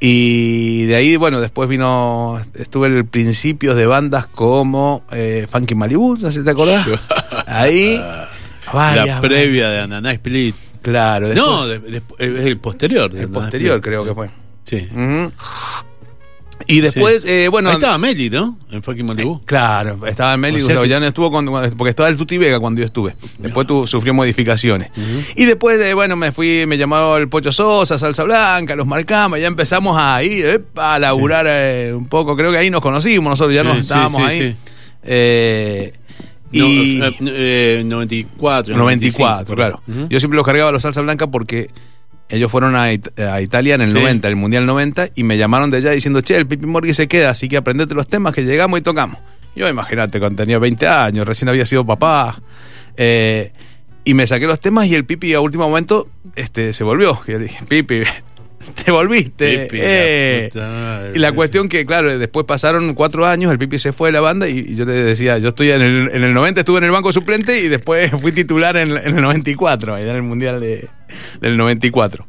Y 0.00 0.84
de 0.84 0.94
ahí, 0.94 1.16
bueno, 1.16 1.40
después 1.40 1.68
vino, 1.68 2.40
estuve 2.54 2.86
en 2.86 2.96
el 2.98 3.04
principios 3.04 3.74
de 3.76 3.84
bandas 3.86 4.26
como 4.28 5.02
eh, 5.10 5.46
Funky 5.50 5.74
Malibu, 5.74 6.16
no 6.18 6.30
sé 6.30 6.38
si 6.38 6.44
te 6.44 6.50
acordás. 6.52 6.86
Ahí, 7.46 8.00
varias, 8.72 9.06
la 9.08 9.20
previa 9.20 9.68
de 9.70 9.80
Ananá 9.80 10.12
Split. 10.12 10.54
Claro, 10.90 11.28
después- 11.28 11.46
No, 11.50 11.66
de- 11.66 11.78
de- 11.78 12.02
es 12.18 12.46
el 12.46 12.58
posterior. 12.58 13.10
el 13.16 13.28
posterior 13.28 13.80
creo 13.80 14.04
que 14.04 14.14
fue. 14.14 14.30
Sí. 14.64 14.86
Y 16.66 16.80
después, 16.80 17.22
Sí. 17.22 17.28
eh, 17.30 17.48
bueno... 17.48 17.68
Ahí 17.70 17.76
estaba 17.76 17.96
Meli, 17.98 18.28
¿no? 18.30 18.58
En 18.72 18.82
fucking 18.82 19.06
Malibu. 19.06 19.40
Claro, 19.44 20.04
estaba 20.06 20.36
Meli, 20.36 20.56
O 20.56 20.58
sea 20.58 20.64
Gustavo 20.66 20.82
que- 20.82 20.88
Llano 20.88 21.06
estuvo 21.06 21.30
cuando- 21.30 21.52
porque 21.76 21.90
estaba 21.90 22.08
el 22.08 22.16
Tuti 22.16 22.36
Vega 22.36 22.58
cuando 22.58 22.80
yo 22.80 22.86
estuve. 22.86 23.14
Después 23.38 23.66
tu- 23.66 23.86
sufrió 23.86 24.12
modificaciones. 24.12 24.90
Y 25.36 25.44
después 25.44 25.78
de, 25.78 25.94
bueno, 25.94 26.16
me 26.16 26.32
fui, 26.32 26.64
me 26.66 26.76
llamó 26.76 27.16
el 27.16 27.28
Pocho 27.28 27.52
Sosa, 27.52 27.96
Salsa 27.96 28.24
Blanca, 28.24 28.74
los 28.74 28.86
marcamos, 28.88 29.38
ya 29.40 29.46
empezamos 29.46 29.96
a 29.98 30.22
ir 30.24 30.64
a 30.74 30.98
laburar 30.98 31.46
eh, 31.48 31.94
un 31.94 32.08
poco. 32.08 32.36
Creo 32.36 32.50
que 32.50 32.58
ahí 32.58 32.70
nos 32.70 32.80
conocimos, 32.82 33.30
nosotros 33.30 33.54
ya 33.54 33.62
Sí, 33.62 33.68
nos 33.68 33.78
estábamos 33.78 34.22
ahí. 34.22 34.50
sí. 34.50 34.56
Eh, 35.04 35.92
No, 36.52 36.66
y 36.66 37.00
eh, 37.02 37.12
eh, 37.80 37.82
94. 37.84 38.76
94, 38.76 38.76
95, 38.76 39.54
claro. 39.54 39.82
Yo 40.08 40.18
siempre 40.20 40.36
los 40.36 40.46
cargaba 40.46 40.70
a 40.70 40.72
los 40.72 40.82
Salsa 40.82 41.00
Blanca 41.02 41.26
porque 41.26 41.70
ellos 42.30 42.50
fueron 42.50 42.74
a, 42.76 42.92
It- 42.92 43.18
a 43.18 43.40
Italia 43.40 43.74
en 43.74 43.80
el 43.82 43.88
Sí. 43.88 43.94
90, 43.94 44.28
el 44.28 44.36
Mundial 44.36 44.66
90, 44.66 45.08
y 45.14 45.22
me 45.24 45.36
llamaron 45.38 45.70
de 45.70 45.78
allá 45.78 45.90
diciendo, 45.92 46.20
che, 46.20 46.36
el 46.36 46.46
Pipi 46.46 46.66
Morgui 46.66 46.94
se 46.94 47.08
queda, 47.08 47.30
así 47.30 47.48
que 47.48 47.56
aprendete 47.56 47.94
los 47.94 48.08
temas 48.08 48.34
que 48.34 48.44
llegamos 48.44 48.78
y 48.78 48.82
tocamos. 48.82 49.18
Yo 49.56 49.68
imagínate, 49.68 50.18
cuando 50.20 50.36
tenía 50.42 50.58
20 50.58 50.86
años, 50.86 51.26
recién 51.26 51.48
había 51.48 51.66
sido 51.66 51.84
papá. 51.86 52.40
eh, 52.96 53.52
y 54.04 54.14
me 54.14 54.26
saqué 54.26 54.46
los 54.46 54.58
temas 54.60 54.86
y 54.86 54.94
el 54.94 55.04
Pipi 55.04 55.34
a 55.34 55.40
último 55.40 55.68
momento 55.68 56.08
este, 56.34 56.72
se 56.72 56.82
volvió. 56.82 57.20
Y 57.26 57.32
yo 57.32 57.38
le 57.38 57.44
dije, 57.44 57.58
Pipi, 57.68 58.00
te 58.84 58.90
volviste. 58.90 59.66
Pipi, 59.66 59.76
la 59.78 59.84
eh". 59.86 60.48
puta. 60.52 61.02
Y 61.14 61.18
la 61.18 61.32
cuestión 61.32 61.68
que, 61.68 61.84
claro, 61.86 62.16
después 62.18 62.46
pasaron 62.46 62.94
cuatro 62.94 63.26
años, 63.26 63.50
el 63.52 63.58
Pipi 63.58 63.78
se 63.78 63.92
fue 63.92 64.08
de 64.08 64.12
la 64.12 64.20
banda 64.20 64.48
y, 64.48 64.58
y 64.60 64.74
yo 64.76 64.84
le 64.84 64.92
decía, 64.94 65.38
yo 65.38 65.48
estoy 65.48 65.70
en 65.70 65.82
el, 65.82 66.10
en 66.12 66.24
el 66.24 66.32
90, 66.34 66.60
estuve 66.60 66.78
en 66.78 66.84
el 66.84 66.90
banco 66.90 67.12
suplente 67.12 67.60
y 67.60 67.68
después 67.68 68.10
fui 68.20 68.32
titular 68.32 68.76
en, 68.76 68.90
en 68.96 69.16
el 69.16 69.22
94, 69.22 69.94
allá 69.94 70.10
en 70.10 70.16
el 70.16 70.22
Mundial 70.22 70.60
de, 70.60 70.88
del 71.40 71.56
94. 71.56 72.26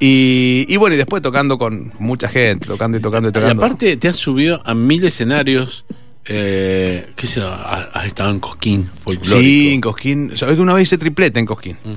Y, 0.00 0.66
y 0.68 0.76
bueno, 0.76 0.94
y 0.94 0.98
después 0.98 1.22
tocando 1.22 1.56
con 1.56 1.92
mucha 1.98 2.28
gente, 2.28 2.66
tocando 2.66 2.98
y 2.98 3.00
tocando 3.00 3.28
y 3.28 3.30
Y 3.30 3.32
tocando. 3.32 3.64
aparte 3.64 3.96
te 3.96 4.08
has 4.08 4.16
subido 4.16 4.60
a 4.64 4.74
mil 4.74 5.04
escenarios. 5.04 5.84
Eh, 6.26 7.06
¿Qué 7.16 7.26
sé? 7.26 7.42
Has 7.42 8.06
estado 8.06 8.30
en 8.30 8.40
Cosquín, 8.40 8.90
folclórico. 9.02 9.40
sí, 9.40 9.72
en 9.74 9.80
Cosquín. 9.80 10.32
¿Sabés 10.36 10.56
que 10.56 10.62
una 10.62 10.72
vez 10.74 10.84
hice 10.84 10.98
triplete 10.98 11.38
en 11.38 11.46
Cosquín? 11.46 11.76
Ujú. 11.84 11.94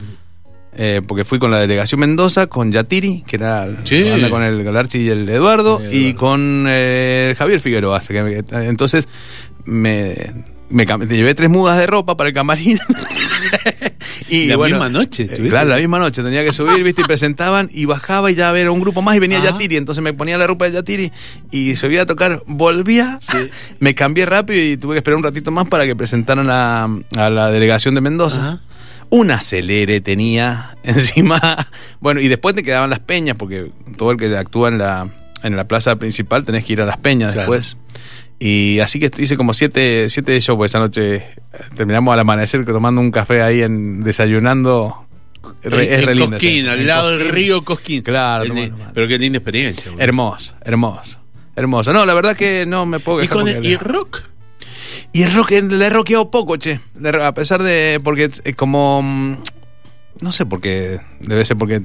Eh, 0.80 1.02
porque 1.08 1.26
fui 1.26 1.40
con 1.40 1.50
la 1.50 1.60
delegación 1.60 2.00
Mendoza, 2.00 2.46
con 2.48 2.72
Yatiri, 2.72 3.24
que 3.26 3.36
era 3.38 3.68
Sí. 3.84 4.04
la 4.04 4.12
banda 4.12 4.30
con 4.30 4.44
el 4.44 4.64
Galarchi 4.64 5.00
y 5.00 5.10
el 5.10 5.28
Eduardo, 5.28 5.80
El 5.82 5.92
y 5.94 6.14
con 6.14 6.66
eh, 6.68 7.34
Javier 7.38 7.60
Figueroa. 7.60 7.98
hasta 7.98 8.14
que 8.14 8.22
me- 8.24 8.68
entonces 8.68 9.08
me, 9.66 10.16
me 10.70 10.86
te 10.86 11.18
llevé 11.18 11.34
tres 11.34 11.50
mudas 11.50 11.78
de 11.80 11.88
ropa 11.88 12.16
para 12.16 12.30
el 12.30 12.36
camarín. 12.36 12.80
y 14.30 14.46
La 14.48 14.58
bueno, 14.58 14.76
misma 14.78 14.90
noche, 14.90 15.28
eh, 15.32 15.48
claro, 15.50 15.70
la 15.70 15.78
misma 15.78 16.00
noche 16.00 16.22
tenía 16.22 16.44
que 16.44 16.54
subir, 16.54 16.84
viste, 16.84 17.02
y 17.02 17.06
presentaban 17.06 17.70
y 17.74 17.86
bajaba 17.86 18.30
y 18.32 18.36
ya 18.36 18.56
era 18.58 18.72
un 18.72 18.80
grupo 18.80 19.02
más 19.02 19.16
y 19.16 19.20
venía 19.20 19.40
Ah. 19.40 19.52
Yatiri, 19.52 19.78
entonces 19.78 20.04
me 20.04 20.14
ponía 20.14 20.38
la 20.38 20.48
ropa 20.48 20.66
de 20.66 20.72
Yatiri 20.74 21.12
y 21.52 21.76
subía 21.76 22.04
a 22.04 22.06
tocar, 22.06 22.44
volvía, 22.46 23.20
Sí. 23.22 23.38
me 23.80 23.96
cambié 23.96 24.26
rápido 24.26 24.62
y 24.62 24.78
tuve 24.78 24.96
que 24.96 25.00
esperar 25.00 25.18
un 25.18 25.24
ratito 25.24 25.52
más 25.52 25.68
para 25.68 25.86
que 25.86 25.96
presentaran 25.96 26.50
a, 26.50 26.84
a 27.18 27.30
la 27.30 27.50
delegación 27.50 27.96
de 27.96 28.02
Mendoza. 28.02 28.40
Ajá. 28.40 28.62
Un 29.10 29.32
acelere 29.32 30.02
tenía 30.02 30.78
encima. 30.84 31.68
Bueno, 32.00 32.20
y 32.22 32.28
después 32.28 32.56
te 32.56 32.64
quedaban 32.64 32.90
las 32.90 33.00
peñas, 33.00 33.38
porque 33.38 33.72
todo 33.98 34.12
el 34.12 34.18
que 34.18 34.36
actúa 34.38 34.70
en 34.70 34.78
la, 34.78 35.10
en 35.44 35.56
la 35.56 35.68
plaza 35.68 35.96
principal 35.98 36.44
tenés 36.44 36.66
que 36.66 36.74
ir 36.74 36.82
a 36.82 36.86
las 36.86 36.98
peñas 36.98 37.34
Claro. 37.34 37.52
después. 37.52 37.78
Y 38.40 38.80
así 38.80 39.00
que 39.00 39.10
hice 39.18 39.36
como 39.36 39.54
siete, 39.54 40.10
siete 40.10 40.40
shows, 40.40 40.58
pues 40.58 40.72
esa 40.72 40.80
noche 40.80 41.16
eh, 41.16 41.24
terminamos 41.76 42.14
al 42.14 42.20
amanecer 42.20 42.64
tomando 42.66 43.02
un 43.02 43.10
café 43.10 43.42
ahí 43.42 43.62
en 43.64 44.04
desayunando 44.04 45.08
re- 45.64 45.96
es 45.96 46.06
en. 46.06 46.32
Cosquín, 46.32 46.66
esa. 46.66 46.74
al 46.74 46.80
En 46.82 46.88
lado 46.88 47.10
del 47.18 47.30
río 47.30 47.64
Cosquín. 47.64 48.04
Claro, 48.04 48.54
pero 48.94 49.08
qué 49.08 49.18
linda 49.18 49.38
experiencia. 49.40 49.92
Hermoso, 49.98 50.54
hermoso. 50.64 51.20
Hermoso. 51.56 51.92
No, 51.94 52.06
la 52.06 52.14
verdad 52.14 52.36
que 52.36 52.68
no 52.68 52.86
me 52.86 53.00
puedo 53.00 53.20
¿Y 53.24 53.28
quejar 53.28 53.38
con 53.40 53.48
el, 53.48 53.66
y 53.66 53.76
rock? 53.78 54.22
Y 55.14 55.24
el 55.24 55.34
rock, 55.34 55.52
le 55.52 55.86
he 55.86 55.90
rockeado 55.90 56.30
poco, 56.30 56.58
che. 56.58 56.80
A 57.24 57.34
pesar 57.34 57.64
de. 57.64 58.00
Porque 58.04 58.30
es 58.44 58.56
como. 58.56 59.02
mm, 59.02 59.38
No 60.22 60.32
sé 60.32 60.46
por 60.46 60.62
qué. 60.62 61.00
Debe 61.20 61.44
ser 61.46 61.58
porque 61.58 61.82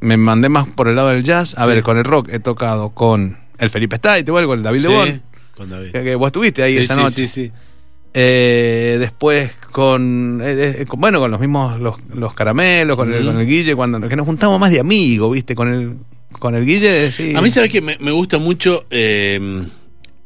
me 0.00 0.16
mandé 0.16 0.48
más 0.48 0.68
por 0.68 0.88
el 0.88 0.96
lado 0.96 1.08
del 1.08 1.24
jazz. 1.24 1.54
A 1.58 1.62
Sí. 1.62 1.68
ver, 1.68 1.82
con 1.82 1.98
el 1.98 2.04
rock 2.04 2.28
he 2.32 2.38
tocado 2.40 2.90
con 2.90 3.38
el 3.58 3.70
Felipe 3.70 3.96
Stait, 3.96 4.26
igual 4.26 4.46
con 4.46 4.58
el 4.58 4.62
David 4.62 4.86
Sí, 4.86 5.20
con 5.56 5.70
David. 5.70 5.92
Que, 5.92 6.14
vos 6.14 6.26
estuviste 6.28 6.62
ahí 6.62 6.76
Sí, 6.76 6.82
esa 6.84 6.96
noche. 6.96 7.28
Sí, 7.28 7.28
sí. 7.28 7.52
Eh, 8.16 8.96
después 9.00 9.52
con, 9.72 10.40
eh, 10.42 10.76
eh, 10.80 10.86
con- 10.86 11.00
Bueno, 11.00 11.18
con 11.20 11.30
los 11.30 11.40
mismos. 11.40 11.80
Los, 11.80 11.96
los 12.14 12.32
caramelos, 12.34 12.96
con, 12.96 13.12
el, 13.12 13.24
con 13.26 13.40
el 13.40 13.46
Guille, 13.46 13.74
cuando. 13.74 14.00
Que 14.08 14.16
nos 14.16 14.26
juntamos 14.26 14.60
más 14.60 14.70
de 14.70 14.80
amigos, 14.80 15.32
¿viste? 15.32 15.54
Con 15.54 15.72
el. 15.72 15.96
Con 16.38 16.54
el 16.54 16.64
Guille, 16.66 17.10
sí. 17.12 17.34
A 17.34 17.40
mí, 17.40 17.48
¿sabes 17.50 17.70
que 17.70 17.80
me, 17.80 17.96
me 18.00 18.10
gusta 18.10 18.38
mucho 18.38 18.84
eh, 18.90 19.66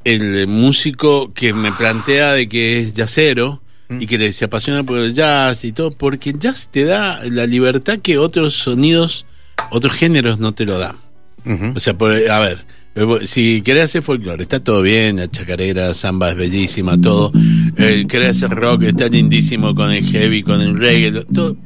el 0.05 0.47
músico 0.47 1.33
que 1.35 1.53
me 1.53 1.73
plantea 1.73 2.33
de 2.33 2.49
que 2.49 2.81
es 2.81 2.95
jazzero 2.95 3.63
Mm. 3.91 4.03
y 4.03 4.07
que 4.07 4.19
le- 4.19 4.33
se 4.33 4.45
apasiona 4.45 4.83
por 4.83 4.99
el 4.99 5.15
jazz 5.15 5.65
y 5.65 5.73
todo? 5.73 5.91
Porque 5.93 6.31
el 6.31 6.39
jazz 6.39 6.69
te 6.71 6.85
da 6.85 7.21
la 7.25 7.47
libertad 7.47 7.99
que 8.01 8.19
otros 8.19 8.55
sonidos, 8.55 9.25
otros 9.71 9.95
géneros 9.95 10.39
no 10.39 10.53
te 10.53 10.65
lo 10.67 10.79
dan. 10.79 10.97
O 11.75 11.81
sea, 11.81 11.97
por- 11.97 12.13
a 12.13 12.39
ver, 12.41 12.67
eh, 12.95 13.07
si 13.27 13.63
querés 13.63 13.85
hacer 13.85 14.03
folclore, 14.03 14.43
está 14.43 14.61
todo 14.61 14.83
bien, 14.83 15.17
la 15.17 15.31
chacarera, 15.31 15.95
samba 15.95 16.31
es 16.31 16.37
bellísima, 16.37 17.01
todo. 17.01 17.33
Eh, 17.79 18.05
querés 18.07 18.37
hacer 18.37 18.51
rock, 18.51 18.83
está 18.83 19.09
lindísimo 19.09 19.75
con 19.75 19.91
el 19.91 20.05
heavy, 20.05 20.43
con 20.43 20.61
el 20.61 20.77
reggae, 20.79 21.25
todo. 21.33 21.57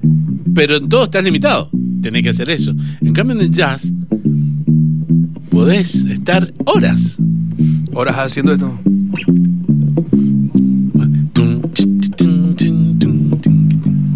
Pero 0.55 0.77
en 0.77 0.89
todo 0.89 1.05
estás 1.05 1.25
limitado, 1.25 1.71
tenés 2.03 2.23
que 2.23 2.29
hacer 2.29 2.49
eso. 2.51 2.73
En 3.01 3.13
cambio, 3.13 3.35
en 3.35 3.43
el 3.43 3.51
jazz, 3.51 3.83
podés 5.51 5.95
estar 5.95 6.53
horas. 6.67 7.19
Horas 7.93 8.17
haciendo 8.19 8.53
esto. 8.53 8.79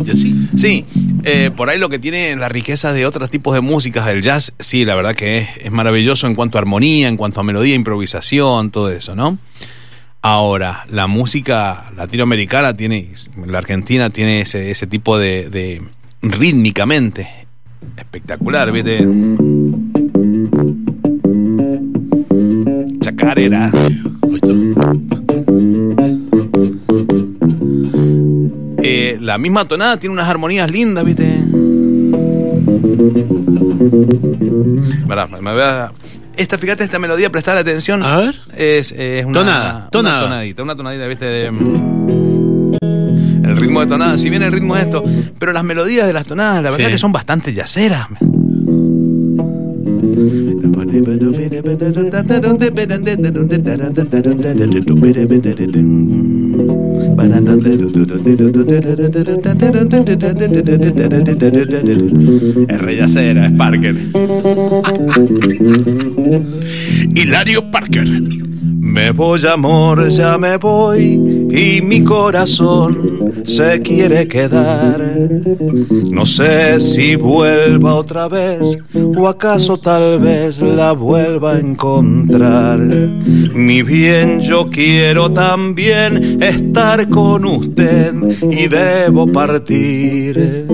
Y 0.04 0.10
así. 0.10 0.48
Sí, 0.56 0.84
eh, 1.24 1.50
por 1.54 1.68
ahí 1.68 1.78
lo 1.78 1.88
que 1.88 1.98
tiene 1.98 2.34
la 2.36 2.48
riqueza 2.48 2.92
de 2.92 3.06
otros 3.06 3.30
tipos 3.30 3.54
de 3.54 3.60
músicas 3.60 4.06
del 4.06 4.22
jazz, 4.22 4.54
sí, 4.58 4.84
la 4.84 4.94
verdad 4.94 5.14
que 5.14 5.38
es, 5.38 5.48
es 5.58 5.72
maravilloso 5.72 6.26
en 6.26 6.34
cuanto 6.34 6.58
a 6.58 6.60
armonía, 6.60 7.08
en 7.08 7.16
cuanto 7.16 7.40
a 7.40 7.42
melodía, 7.42 7.74
improvisación, 7.74 8.70
todo 8.70 8.90
eso, 8.90 9.14
¿no? 9.14 9.38
Ahora, 10.22 10.86
la 10.90 11.06
música 11.06 11.90
latinoamericana 11.96 12.74
tiene, 12.74 13.12
la 13.46 13.58
Argentina 13.58 14.10
tiene 14.10 14.40
ese, 14.40 14.70
ese 14.70 14.86
tipo 14.86 15.18
de, 15.18 15.50
de 15.50 15.82
rítmicamente 16.22 17.46
espectacular, 17.96 18.72
¿viste? 18.72 19.06
Está. 23.34 23.70
Eh, 28.82 29.18
la 29.20 29.38
misma 29.38 29.64
tonada 29.64 29.96
tiene 29.96 30.12
unas 30.12 30.28
armonías 30.28 30.70
lindas, 30.70 31.04
¿viste? 31.04 31.42
Pará, 35.08 35.26
me 35.26 35.52
voy 35.52 35.62
a- 35.62 35.90
Esta, 36.36 36.58
fíjate, 36.58 36.84
esta 36.84 36.98
melodía, 36.98 37.30
prestar 37.30 37.56
atención. 37.56 38.02
A 38.02 38.18
ver. 38.18 38.34
Es, 38.56 38.92
es 38.92 39.24
una, 39.24 39.40
Tonada, 39.40 39.74
una 39.78 39.90
tonada. 39.90 40.22
tonadita, 40.22 40.62
una 40.62 40.76
tonadita, 40.76 41.06
¿viste? 41.06 41.24
De, 41.24 41.50
mm, 41.50 42.74
el 43.44 43.56
ritmo 43.56 43.80
de 43.80 43.86
tonada, 43.86 44.18
si 44.18 44.28
bien 44.30 44.42
el 44.42 44.52
ritmo 44.52 44.76
es 44.76 44.84
esto, 44.84 45.02
pero 45.38 45.52
las 45.52 45.64
melodías 45.64 46.06
de 46.06 46.12
las 46.12 46.26
tonadas, 46.26 46.62
la 46.62 46.70
verdad 46.70 46.86
Sí. 46.86 46.92
que 46.92 46.98
son 46.98 47.10
bastante 47.12 47.54
yaceras. 47.54 48.06
Es 62.68 62.80
re 62.80 62.96
yacera, 62.96 63.46
es 63.46 63.52
Parker. 63.52 63.96
Hilario 67.14 67.70
Parker. 67.70 68.06
Me 68.86 69.10
voy 69.10 69.40
amor, 69.46 70.08
ya 70.08 70.38
me 70.38 70.56
voy 70.58 71.48
y 71.50 71.82
mi 71.82 72.04
corazón 72.04 73.42
se 73.44 73.82
quiere 73.82 74.28
quedar. 74.28 75.02
No 76.10 76.24
sé 76.24 76.80
si 76.80 77.16
vuelva 77.16 77.94
otra 77.94 78.28
vez 78.28 78.78
o 78.94 79.28
acaso 79.28 79.76
tal 79.76 80.20
vez 80.20 80.62
la 80.62 80.92
vuelva 80.92 81.54
a 81.54 81.58
encontrar. 81.58 82.78
Mi 82.78 83.82
bien, 83.82 84.40
yo 84.40 84.70
quiero 84.70 85.32
también 85.32 86.40
estar 86.40 87.08
con 87.08 87.44
usted 87.44 88.14
y 88.42 88.68
debo 88.68 89.26
partir. 89.26 90.66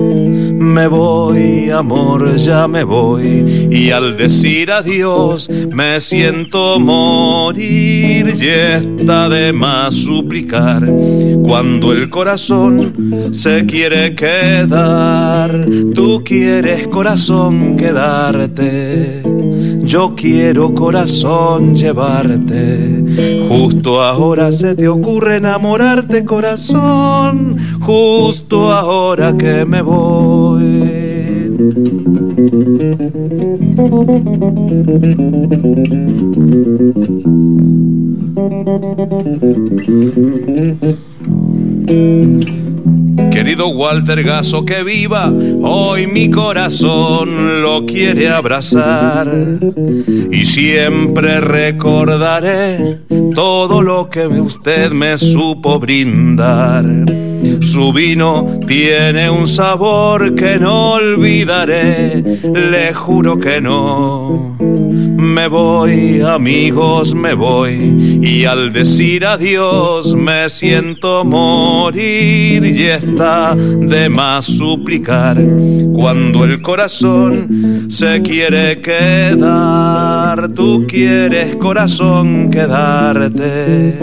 Me 0.63 0.87
voy, 0.87 1.69
amor, 1.69 2.35
ya 2.37 2.67
me 2.69 2.85
voy. 2.85 3.67
Y 3.69 3.91
al 3.91 4.15
decir 4.15 4.71
adiós 4.71 5.49
me 5.49 5.99
siento 5.99 6.79
morir. 6.79 8.33
Y 8.39 8.47
está 8.47 9.27
de 9.27 9.51
más 9.51 9.93
suplicar 9.93 10.89
cuando 11.43 11.91
el 11.91 12.09
corazón 12.09 13.29
se 13.31 13.65
quiere 13.65 14.15
quedar. 14.15 15.65
Tú 15.93 16.23
quieres 16.23 16.87
corazón 16.87 17.75
quedarte. 17.75 19.32
Yo 19.93 20.15
quiero 20.15 20.73
corazón 20.73 21.75
llevarte. 21.75 23.45
Justo 23.47 24.01
ahora 24.01 24.51
se 24.51 24.73
te 24.73 24.87
ocurre 24.87 25.35
enamorarte 25.35 26.25
corazón. 26.25 27.57
Justo 27.79 28.71
ahora 28.71 29.37
que 29.37 29.65
me 29.65 29.83
voy. 29.83 31.13
Querido 43.33 43.69
Walter 43.69 44.23
Gaso, 44.23 44.63
que 44.63 44.83
viva, 44.83 45.33
hoy 45.63 46.05
mi 46.05 46.29
corazón 46.29 47.63
lo 47.63 47.83
quiere 47.83 48.29
abrazar. 48.29 49.27
Y 50.31 50.45
siempre 50.45 51.41
recordaré 51.41 52.99
todo 53.33 53.81
lo 53.81 54.07
que 54.11 54.27
usted 54.27 54.91
me 54.91 55.17
supo 55.17 55.79
brindar. 55.79 56.85
Su 57.59 57.91
vino 57.91 58.59
tiene 58.67 59.31
un 59.31 59.47
sabor 59.47 60.35
que 60.35 60.59
no 60.59 60.91
olvidaré, 60.93 62.23
le 62.53 62.93
juro 62.93 63.37
que 63.37 63.59
no. 63.59 64.62
Me 64.93 65.47
voy, 65.47 66.21
amigos, 66.21 67.15
me 67.15 67.33
voy, 67.33 68.19
y 68.21 68.45
al 68.45 68.71
decir 68.71 69.25
adiós 69.25 70.15
me 70.15 70.49
siento 70.49 71.25
morir 71.25 72.63
y 72.63 72.83
está 72.83 73.55
de 73.55 74.09
más 74.09 74.45
suplicar 74.45 75.41
cuando 75.93 76.43
el 76.43 76.61
corazón 76.61 77.87
se 77.89 78.21
quiere 78.21 78.81
quedar. 78.81 80.51
Tú 80.53 80.85
quieres 80.87 81.55
corazón 81.55 82.49
quedarte, 82.51 83.97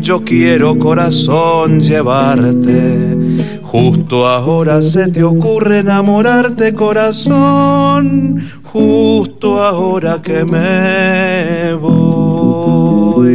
yo 0.00 0.24
quiero 0.24 0.78
corazón 0.78 1.80
llevarte. 1.80 3.16
Justo 3.66 4.26
ahora 4.26 4.80
se 4.82 5.08
te 5.08 5.22
ocurre 5.24 5.80
enamorarte 5.80 6.72
corazón, 6.72 8.48
justo 8.62 9.62
ahora 9.62 10.22
que 10.22 10.44
me 10.44 11.74
voy. 11.74 13.26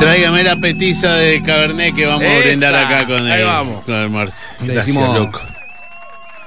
Tráigame 0.00 0.42
la 0.42 0.56
petiza 0.60 1.14
de 1.14 1.42
Cabernet 1.42 1.94
que 1.94 2.06
vamos 2.06 2.24
a 2.24 2.38
brindar 2.40 2.74
acá 2.74 3.06
con 3.06 3.26
ahí 3.26 3.40
el, 3.40 3.46
vamos. 3.46 3.84
con 3.84 3.94
el 3.94 4.10
Marce. 4.10 4.42
Le 4.60 4.74
Gracias, 4.74 4.86
decimos- 4.96 5.16
loco. 5.18 5.40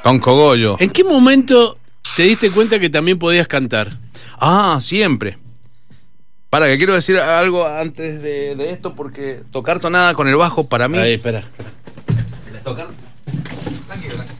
Con 0.03 0.19
cogollo. 0.19 0.75
¿En 0.79 0.89
qué 0.91 1.03
momento 1.03 1.77
te 2.15 2.23
diste 2.23 2.51
cuenta 2.51 2.79
que 2.79 2.89
también 2.89 3.17
podías 3.17 3.47
cantar? 3.47 3.97
Ah, 4.39 4.77
siempre. 4.81 5.37
Para, 6.49 6.67
que 6.67 6.77
quiero 6.77 6.95
decir 6.95 7.17
algo 7.19 7.67
antes 7.67 8.21
de, 8.23 8.55
de 8.55 8.69
esto, 8.71 8.95
porque 8.95 9.41
tocar 9.51 9.79
tonada 9.79 10.13
con 10.15 10.27
el 10.27 10.35
bajo 10.35 10.67
para 10.67 10.87
mí. 10.87 10.97
Ahí, 10.97 11.13
espera. 11.13 11.43
Tocar. 12.63 12.87
Tranquilo, 13.87 14.15
tranquilo. 14.15 14.39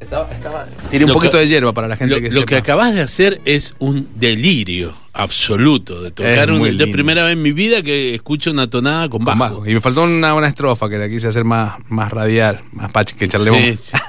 Estaba, 0.00 0.30
estaba- 0.32 0.66
Tiré 0.90 1.04
un 1.04 1.08
Lo 1.10 1.14
poquito 1.14 1.32
que- 1.32 1.38
de 1.44 1.48
hierba 1.48 1.72
para 1.72 1.88
la 1.88 1.96
gente 1.96 2.14
Lo, 2.14 2.20
que 2.20 2.28
lo 2.28 2.34
sepa. 2.40 2.46
que 2.46 2.56
acabas 2.56 2.94
de 2.94 3.00
hacer 3.00 3.40
es 3.44 3.74
un 3.80 4.08
delirio. 4.14 4.94
absoluto 5.12 6.02
de 6.02 6.10
tocar 6.10 6.50
un, 6.50 6.76
de 6.76 6.86
primera 6.88 7.22
vez 7.24 7.34
en 7.34 7.42
mi 7.42 7.52
vida 7.52 7.82
que 7.82 8.14
escucho 8.16 8.50
una 8.50 8.68
tonada 8.68 9.08
con 9.08 9.24
Con 9.24 9.38
bajo. 9.38 9.38
bajo. 9.60 9.66
Y 9.66 9.74
me 9.74 9.80
faltó 9.80 10.02
una, 10.02 10.34
una 10.34 10.48
estrofa 10.48 10.88
que 10.88 10.98
la 10.98 11.08
quise 11.08 11.28
hacer 11.28 11.44
más, 11.44 11.76
más 11.88 12.10
radial, 12.12 12.60
más 12.72 12.90
pache 12.92 13.16
que 13.16 13.26
Charlebón. 13.28 13.60
Sí, 13.62 13.76
sí. 13.76 13.90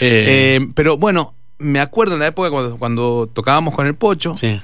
Eh, 0.00 0.56
Eh, 0.60 0.68
pero 0.74 0.96
bueno, 0.96 1.34
me 1.58 1.78
acuerdo 1.80 2.14
en 2.14 2.20
la 2.20 2.26
época 2.28 2.50
cuando, 2.50 2.76
cuando 2.76 3.30
tocábamos 3.32 3.74
con 3.74 3.86
el 3.86 3.94
Pocho, 3.94 4.36
sí. 4.36 4.60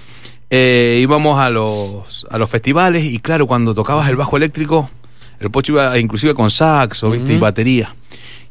Eh, 0.50 0.98
íbamos 1.02 1.38
a 1.38 1.50
los, 1.50 2.26
a 2.30 2.38
los 2.38 2.48
festivales 2.50 3.04
y 3.04 3.18
claro, 3.18 3.46
cuando 3.46 3.74
tocabas 3.74 4.08
el 4.08 4.16
bajo 4.16 4.36
eléctrico, 4.36 4.90
el 5.40 5.50
Pocho 5.50 5.72
iba 5.72 5.98
inclusive 5.98 6.34
con 6.34 6.50
saxo, 6.50 7.10
¿viste? 7.10 7.34
y 7.34 7.38
batería. 7.38 7.94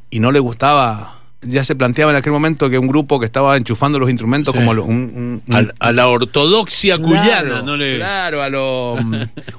Y 0.10 0.20
no 0.20 0.32
le 0.32 0.39
gustaba, 0.39 1.20
ya 1.42 1.63
se 1.63 1.75
planteaba 1.75 2.12
en 2.12 2.18
aquel 2.18 2.32
momento 2.32 2.70
que 2.70 2.77
un 2.77 2.88
grupo 2.88 3.20
que 3.20 3.25
estaba 3.25 3.58
enchufando 3.58 4.00
los 4.00 4.10
instrumentos 4.10 4.54
Sí. 4.54 4.60
como 4.60 4.74
lo- 4.74 4.86
un, 4.86 4.96
un- 4.96 5.42
un- 5.48 5.54
Al- 5.56 5.75
a, 5.80 5.92
la 5.92 6.08
ortodoxia 6.08 6.98
cuyana, 6.98 7.42
Claro, 7.42 7.63
no 7.63 7.75
le. 7.75 7.98
Claro, 7.98 8.42
a 8.42 8.50
lo, 8.50 8.94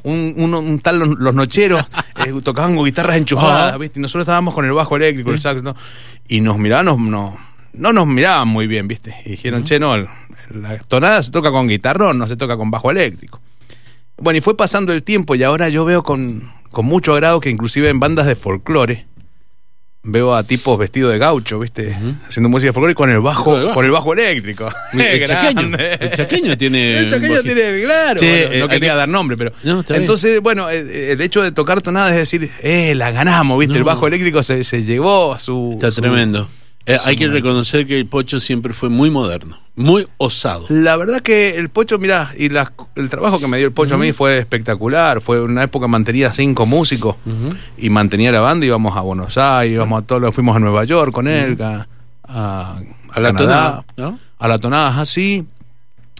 un, 0.05 0.81
tal 0.83 0.99
los, 0.99 1.09
los 1.19 1.35
nocheros 1.35 1.83
eh, 2.27 2.33
tocaban 2.43 2.77
con 2.77 2.85
guitarras 2.85 3.17
enchufadas. 3.17 3.79
¿viste? 3.79 3.99
Y 3.99 4.03
nosotros 4.03 4.23
estábamos 4.23 4.55
con 4.55 4.65
el 4.65 4.73
bajo 4.73 4.97
eléctrico, 4.97 5.31
el 5.33 5.41
saxo, 5.41 5.63
¿no? 5.63 5.77
y 6.29 6.41
nos 6.41 6.59
miraban, 6.59 6.87
nos- 6.87 6.99
no, 6.99 7.37
no 7.75 7.93
nos 7.93 8.07
miraban 8.07 8.49
muy 8.49 8.67
bien, 8.67 8.89
¿viste? 8.89 9.15
Y 9.27 9.31
dijeron, 9.31 9.65
che, 9.65 9.79
no, 9.79 9.95
el- 9.95 10.09
la 10.51 10.79
tonada 10.79 11.23
se 11.23 11.31
toca 11.31 11.51
con 11.51 11.69
guitarrón, 11.69 12.19
no 12.19 12.27
se 12.27 12.37
toca 12.37 12.57
con 12.57 12.71
bajo 12.71 12.91
eléctrico. 12.91 13.41
Bueno, 14.17 14.39
y 14.39 14.41
fue 14.41 14.57
pasando 14.57 14.93
el 14.93 15.03
tiempo 15.03 15.35
y 15.35 15.43
ahora 15.43 15.69
yo 15.69 15.85
veo 15.85 16.03
con, 16.03 16.51
con 16.71 16.85
mucho 16.87 17.13
agrado 17.13 17.41
que 17.41 17.51
inclusive 17.51 17.89
en 17.89 18.01
bandas 18.01 18.27
de 18.27 18.35
folclore 18.35 19.07
veo 20.03 20.35
a 20.35 20.43
tipos 20.43 20.79
vestidos 20.79 21.13
de 21.13 21.19
gaucho, 21.19 21.59
¿viste? 21.59 21.95
Haciendo 22.27 22.49
música 22.49 22.69
de 22.69 22.73
folclore 22.73 22.95
con 22.95 23.11
el 23.11 23.21
bajo, 23.21 23.45
Con 23.45 23.59
el 23.59 23.65
bajo. 23.67 23.75
con 23.75 23.85
el 23.85 23.91
bajo 23.91 24.13
eléctrico. 24.15 24.73
El 24.95 25.27
chaqueño, 25.27 25.77
el 25.77 26.11
chaqueño 26.13 26.57
tiene 26.57 26.99
El 27.01 27.11
chaqueño 27.11 27.43
tiene, 27.43 27.83
claro. 27.83 28.19
Sí, 28.19 28.27
bueno, 28.27 28.53
eh, 28.55 28.59
no 28.59 28.65
hay 28.65 28.69
quería 28.71 28.93
que- 28.93 28.97
dar 28.97 29.09
nombre, 29.09 29.37
pero. 29.37 29.53
No, 29.65 29.81
está 29.81 29.93
bien. 29.95 30.03
Entonces, 30.05 30.41
bueno, 30.41 30.71
eh, 30.71 31.13
el 31.13 31.21
hecho 31.21 31.43
de 31.43 31.53
tocar 31.53 31.83
tonada 31.83 32.09
es 32.11 32.17
decir, 32.17 32.51
eh, 32.63 32.95
la 32.95 33.11
ganamos, 33.11 33.59
¿viste? 33.59 33.75
No. 33.75 33.79
El 33.81 33.85
bajo 33.85 34.07
eléctrico 34.07 34.43
se, 34.43 34.65
se 34.65 34.83
llevó 34.85 35.37
su. 35.37 35.73
Está 35.75 35.91
su- 35.91 36.01
tremendo. 36.01 36.49
Eh, 36.89 36.99
hay 37.05 37.17
que 37.17 37.29
reconocer 37.29 37.87
que 37.87 37.99
el 37.99 38.07
Pocho 38.07 38.41
siempre 38.41 38.73
fue 38.73 38.89
muy 38.89 39.11
moderno, 39.11 39.59
muy 39.77 40.07
osado. 40.17 40.65
La 40.71 40.97
verdad 40.97 41.21
que 41.21 41.57
el 41.59 41.69
Pocho, 41.69 41.99
mirá, 41.99 42.33
y 42.37 42.49
la- 42.49 42.73
el 42.97 43.11
trabajo 43.11 43.39
que 43.39 43.47
me 43.47 43.59
dio 43.59 43.67
el 43.67 43.73
Pocho 43.73 43.95
a 43.95 43.99
mí 43.99 44.13
fue 44.13 44.39
espectacular. 44.39 45.21
Fue 45.21 45.43
una 45.43 45.63
época 45.65 45.87
mantenía 45.87 46.33
cinco 46.33 46.65
músicos 46.65 47.17
y 47.77 47.91
mantenía 47.91 48.33
la 48.33 48.41
banda. 48.41 48.65
Íbamos 48.65 48.97
a 48.97 49.03
Buenos 49.03 49.37
Aires, 49.37 49.75
íbamos 49.75 50.03
a 50.03 50.07
todos, 50.07 50.35
fuimos 50.35 50.57
a 50.57 50.61
Nueva 50.61 50.85
York 50.85 51.13
con 51.13 51.29
él, 51.29 51.61
a, 51.61 51.87
a, 52.25 52.81
A 53.13 53.21
la 53.21 53.33
Canadá, 53.35 53.35
tonada, 53.35 53.85
¿no? 53.99 54.19
a 54.39 54.49
la 54.49 54.59
tonada 54.59 55.01
así. 55.01 55.45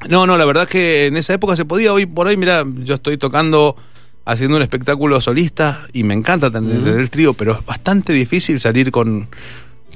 No, 0.09 0.27
no, 0.27 0.37
la 0.37 0.45
verdad 0.45 0.69
que 0.69 1.07
en 1.07 1.17
esa 1.17 1.33
época 1.35 1.57
se 1.57 1.65
podía. 1.65 1.93
Hoy 1.95 2.05
por 2.07 2.27
hoy, 2.27 2.37
mira, 2.37 2.63
yo 2.83 2.95
estoy 2.95 3.17
tocando, 3.19 3.75
haciendo 4.27 4.57
un 4.57 4.63
espectáculo 4.63 5.21
solista 5.23 5.87
y 5.95 6.05
me 6.05 6.13
encanta 6.15 6.51
tener 6.51 6.87
el 6.87 7.09
trío, 7.11 7.33
pero 7.33 7.53
es 7.55 7.65
bastante 7.65 8.13
difícil 8.13 8.61
salir 8.61 8.91
con, 8.93 9.29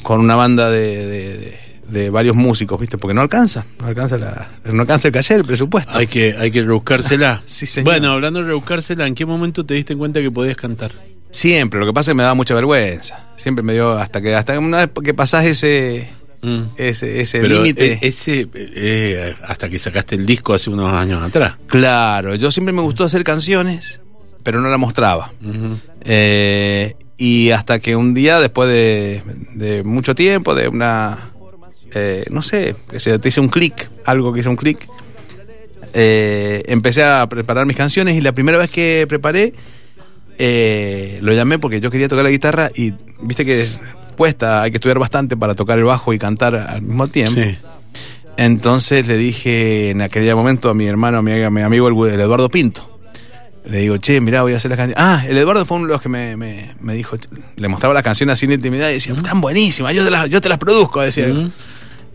con 0.02 0.20
una 0.20 0.34
banda 0.34 0.70
de, 0.70 1.58
de- 1.88 2.10
varios 2.10 2.34
músicos, 2.34 2.80
¿viste? 2.80 2.96
Porque 2.98 3.12
no 3.14 3.20
alcanza, 3.20 3.66
no 3.80 3.86
alcanza, 3.86 4.16
la, 4.18 4.50
no 4.64 4.80
alcanza 4.82 5.08
el 5.08 5.12
calle, 5.14 5.34
el 5.34 5.44
presupuesto. 5.44 5.92
Hay 5.96 6.06
que, 6.06 6.34
hay 6.38 6.50
que 6.50 6.62
rebuscársela. 6.62 7.42
Sí, 7.46 7.66
señor. 7.66 7.84
Bueno, 7.92 8.12
hablando 8.12 8.40
de 8.40 8.46
rebuscársela, 8.46 9.06
¿en 9.06 9.14
qué 9.14 9.26
momento 9.26 9.64
te 9.64 9.74
diste 9.74 9.94
cuenta 9.96 10.20
que 10.20 10.30
podías 10.30 10.56
cantar? 10.56 10.90
Siempre, 11.30 11.80
lo 11.80 11.86
que 11.86 11.92
pasa 11.92 12.10
es 12.10 12.14
que 12.14 12.16
me 12.18 12.22
da 12.22 12.34
mucha 12.34 12.54
vergüenza. 12.54 13.26
Siempre 13.36 13.62
me 13.62 13.72
dio, 13.74 13.92
hasta 13.98 14.20
que 14.20 14.34
hasta 14.34 14.58
una 14.58 14.78
vez 14.86 14.90
que 15.04 15.14
pasás 15.14 15.44
ese 15.44 16.10
Mm. 16.44 16.62
ese 16.76 17.20
ese 17.20 17.40
límite. 17.48 17.92
e- 17.92 17.98
ese, 18.02 18.48
eh, 18.54 19.34
hasta 19.46 19.68
que 19.68 19.78
sacaste 19.78 20.16
el 20.16 20.26
disco 20.26 20.52
hace 20.54 20.70
unos 20.70 20.92
años 20.92 21.22
atrás. 21.22 21.54
Claro, 21.68 22.34
yo 22.34 22.50
siempre 22.50 22.72
me 22.72 22.82
gustó 22.82 23.04
hacer 23.04 23.22
canciones, 23.22 24.00
pero 24.42 24.60
no 24.60 24.68
la 24.68 24.76
mostraba. 24.76 25.30
Eh, 26.04 26.96
y 27.16 27.50
hasta 27.50 27.78
que 27.78 27.94
un 27.96 28.14
día, 28.14 28.40
después 28.40 28.68
de, 28.70 29.22
de 29.54 29.82
mucho 29.84 30.14
tiempo, 30.14 30.54
de 30.54 30.68
una. 30.68 31.30
eh, 31.94 32.24
no 32.30 32.42
sé, 32.42 32.74
que 32.90 32.98
se 33.00 33.18
te 33.18 33.28
hice 33.28 33.40
un 33.40 33.48
clic, 33.48 33.90
algo 34.04 34.32
que 34.32 34.40
hizo 34.40 34.50
un 34.50 34.56
clic. 34.56 34.88
eh, 35.94 36.62
empecé 36.66 37.04
a 37.04 37.26
preparar 37.28 37.66
mis 37.66 37.76
canciones 37.76 38.16
y 38.16 38.20
la 38.20 38.32
primera 38.32 38.58
vez 38.58 38.70
que 38.70 39.04
preparé, 39.08 39.52
eh, 40.38 41.18
lo 41.22 41.32
llamé 41.34 41.58
porque 41.58 41.80
yo 41.80 41.90
quería 41.90 42.08
tocar 42.08 42.24
la 42.24 42.30
guitarra 42.30 42.70
y 42.74 42.94
viste 43.20 43.44
que 43.44 43.68
cuesta, 44.16 44.62
hay 44.62 44.70
que 44.70 44.78
estudiar 44.78 44.98
bastante 44.98 45.36
para 45.36 45.54
tocar 45.54 45.78
el 45.78 45.84
bajo 45.84 46.12
y 46.12 46.18
cantar 46.18 46.54
al 46.54 46.82
mismo 46.82 47.08
tiempo. 47.08 47.40
Sí. 47.40 47.56
Entonces 48.38 49.06
le 49.06 49.16
dije 49.18 49.90
en 49.90 50.00
aquel 50.00 50.34
momento 50.34 50.70
a 50.70 50.74
mi 50.74 50.86
hermano, 50.86 51.18
a 51.18 51.22
mi, 51.22 51.40
a 51.42 51.50
mi 51.50 51.60
amigo 51.60 51.88
el, 52.06 52.14
el 52.14 52.20
Eduardo 52.20 52.48
Pinto. 52.48 52.91
Le 53.64 53.78
digo, 53.78 53.96
che, 53.98 54.20
mirá, 54.20 54.42
voy 54.42 54.54
a 54.54 54.56
hacer 54.56 54.70
las 54.70 54.76
canciones. 54.78 54.96
Ah, 55.04 55.24
el 55.26 55.36
Eduardo 55.36 55.64
fue 55.64 55.76
uno 55.76 55.86
de 55.86 55.92
los 55.92 56.02
que 56.02 56.08
me, 56.08 56.36
me- 56.36 56.74
me 56.80 56.94
dijo, 56.94 57.16
le 57.56 57.68
mostraba 57.68 57.94
las 57.94 58.02
canciones 58.02 58.32
así 58.34 58.46
en 58.46 58.52
intimidad 58.52 58.90
y 58.90 58.94
decía, 58.94 59.14
están 59.14 59.40
buenísimas, 59.40 59.94
yo 59.94 60.04
te 60.04 60.10
las, 60.10 60.28
yo 60.28 60.40
te 60.40 60.48
las 60.48 60.58
produzco, 60.58 61.00
decía. 61.00 61.28
Ujú. 61.28 61.50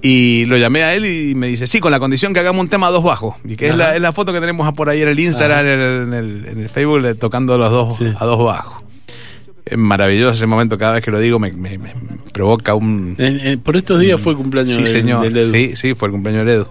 Y 0.02 0.46
lo 0.46 0.58
llamé 0.58 0.84
a 0.84 0.94
él 0.94 1.06
y 1.06 1.34
me 1.36 1.48
dice, 1.48 1.66
sí, 1.66 1.80
con 1.80 1.92
la 1.92 2.00
condición 2.00 2.34
que 2.34 2.40
hagamos 2.42 2.62
un 2.62 2.70
tema 2.70 2.88
a 2.88 2.92
dos 2.92 3.04
bajos. 3.04 3.36
Y 3.46 3.56
que 3.56 3.70
es 3.70 3.76
la, 3.78 3.96
es 3.96 4.02
la 4.02 4.12
foto 4.14 4.32
que 4.34 4.40
tenemos 4.40 4.72
por 4.74 4.90
ahí 4.90 5.02
en 5.02 5.08
el 5.08 5.20
Instagram, 5.20 5.66
en 5.66 5.80
el, 6.14 6.46
en 6.50 6.60
el- 6.60 6.70
Facebook, 6.70 7.18
tocando 7.18 7.58
los 7.58 7.72
dos, 7.72 7.96
Sí. 7.98 8.06
a 8.18 8.26
dos 8.26 8.44
bajos. 8.44 8.84
Es 9.66 9.78
maravilloso 9.78 10.34
ese 10.34 10.46
momento, 10.48 10.78
cada 10.78 10.94
vez 10.94 11.04
que 11.04 11.12
lo 11.12 11.20
digo 11.20 11.40
me, 11.40 11.52
me- 11.52 11.78
me 11.78 11.94
provoca 12.32 12.74
un, 12.76 13.18
por 13.64 13.76
estos 13.76 14.00
días 14.00 14.20
fue 14.22 14.34
el 14.34 14.38
cumpleaños 14.38 14.76
Sí, 14.76 14.84
del- 14.84 14.92
señor. 14.92 15.22
del 15.24 15.36
Edu. 15.38 15.52
Sí, 15.54 15.76
sí, 15.76 15.94
fue 15.96 16.08
el 16.10 16.12
cumpleaños 16.14 16.46
de 16.46 16.54
Edu. 16.54 16.68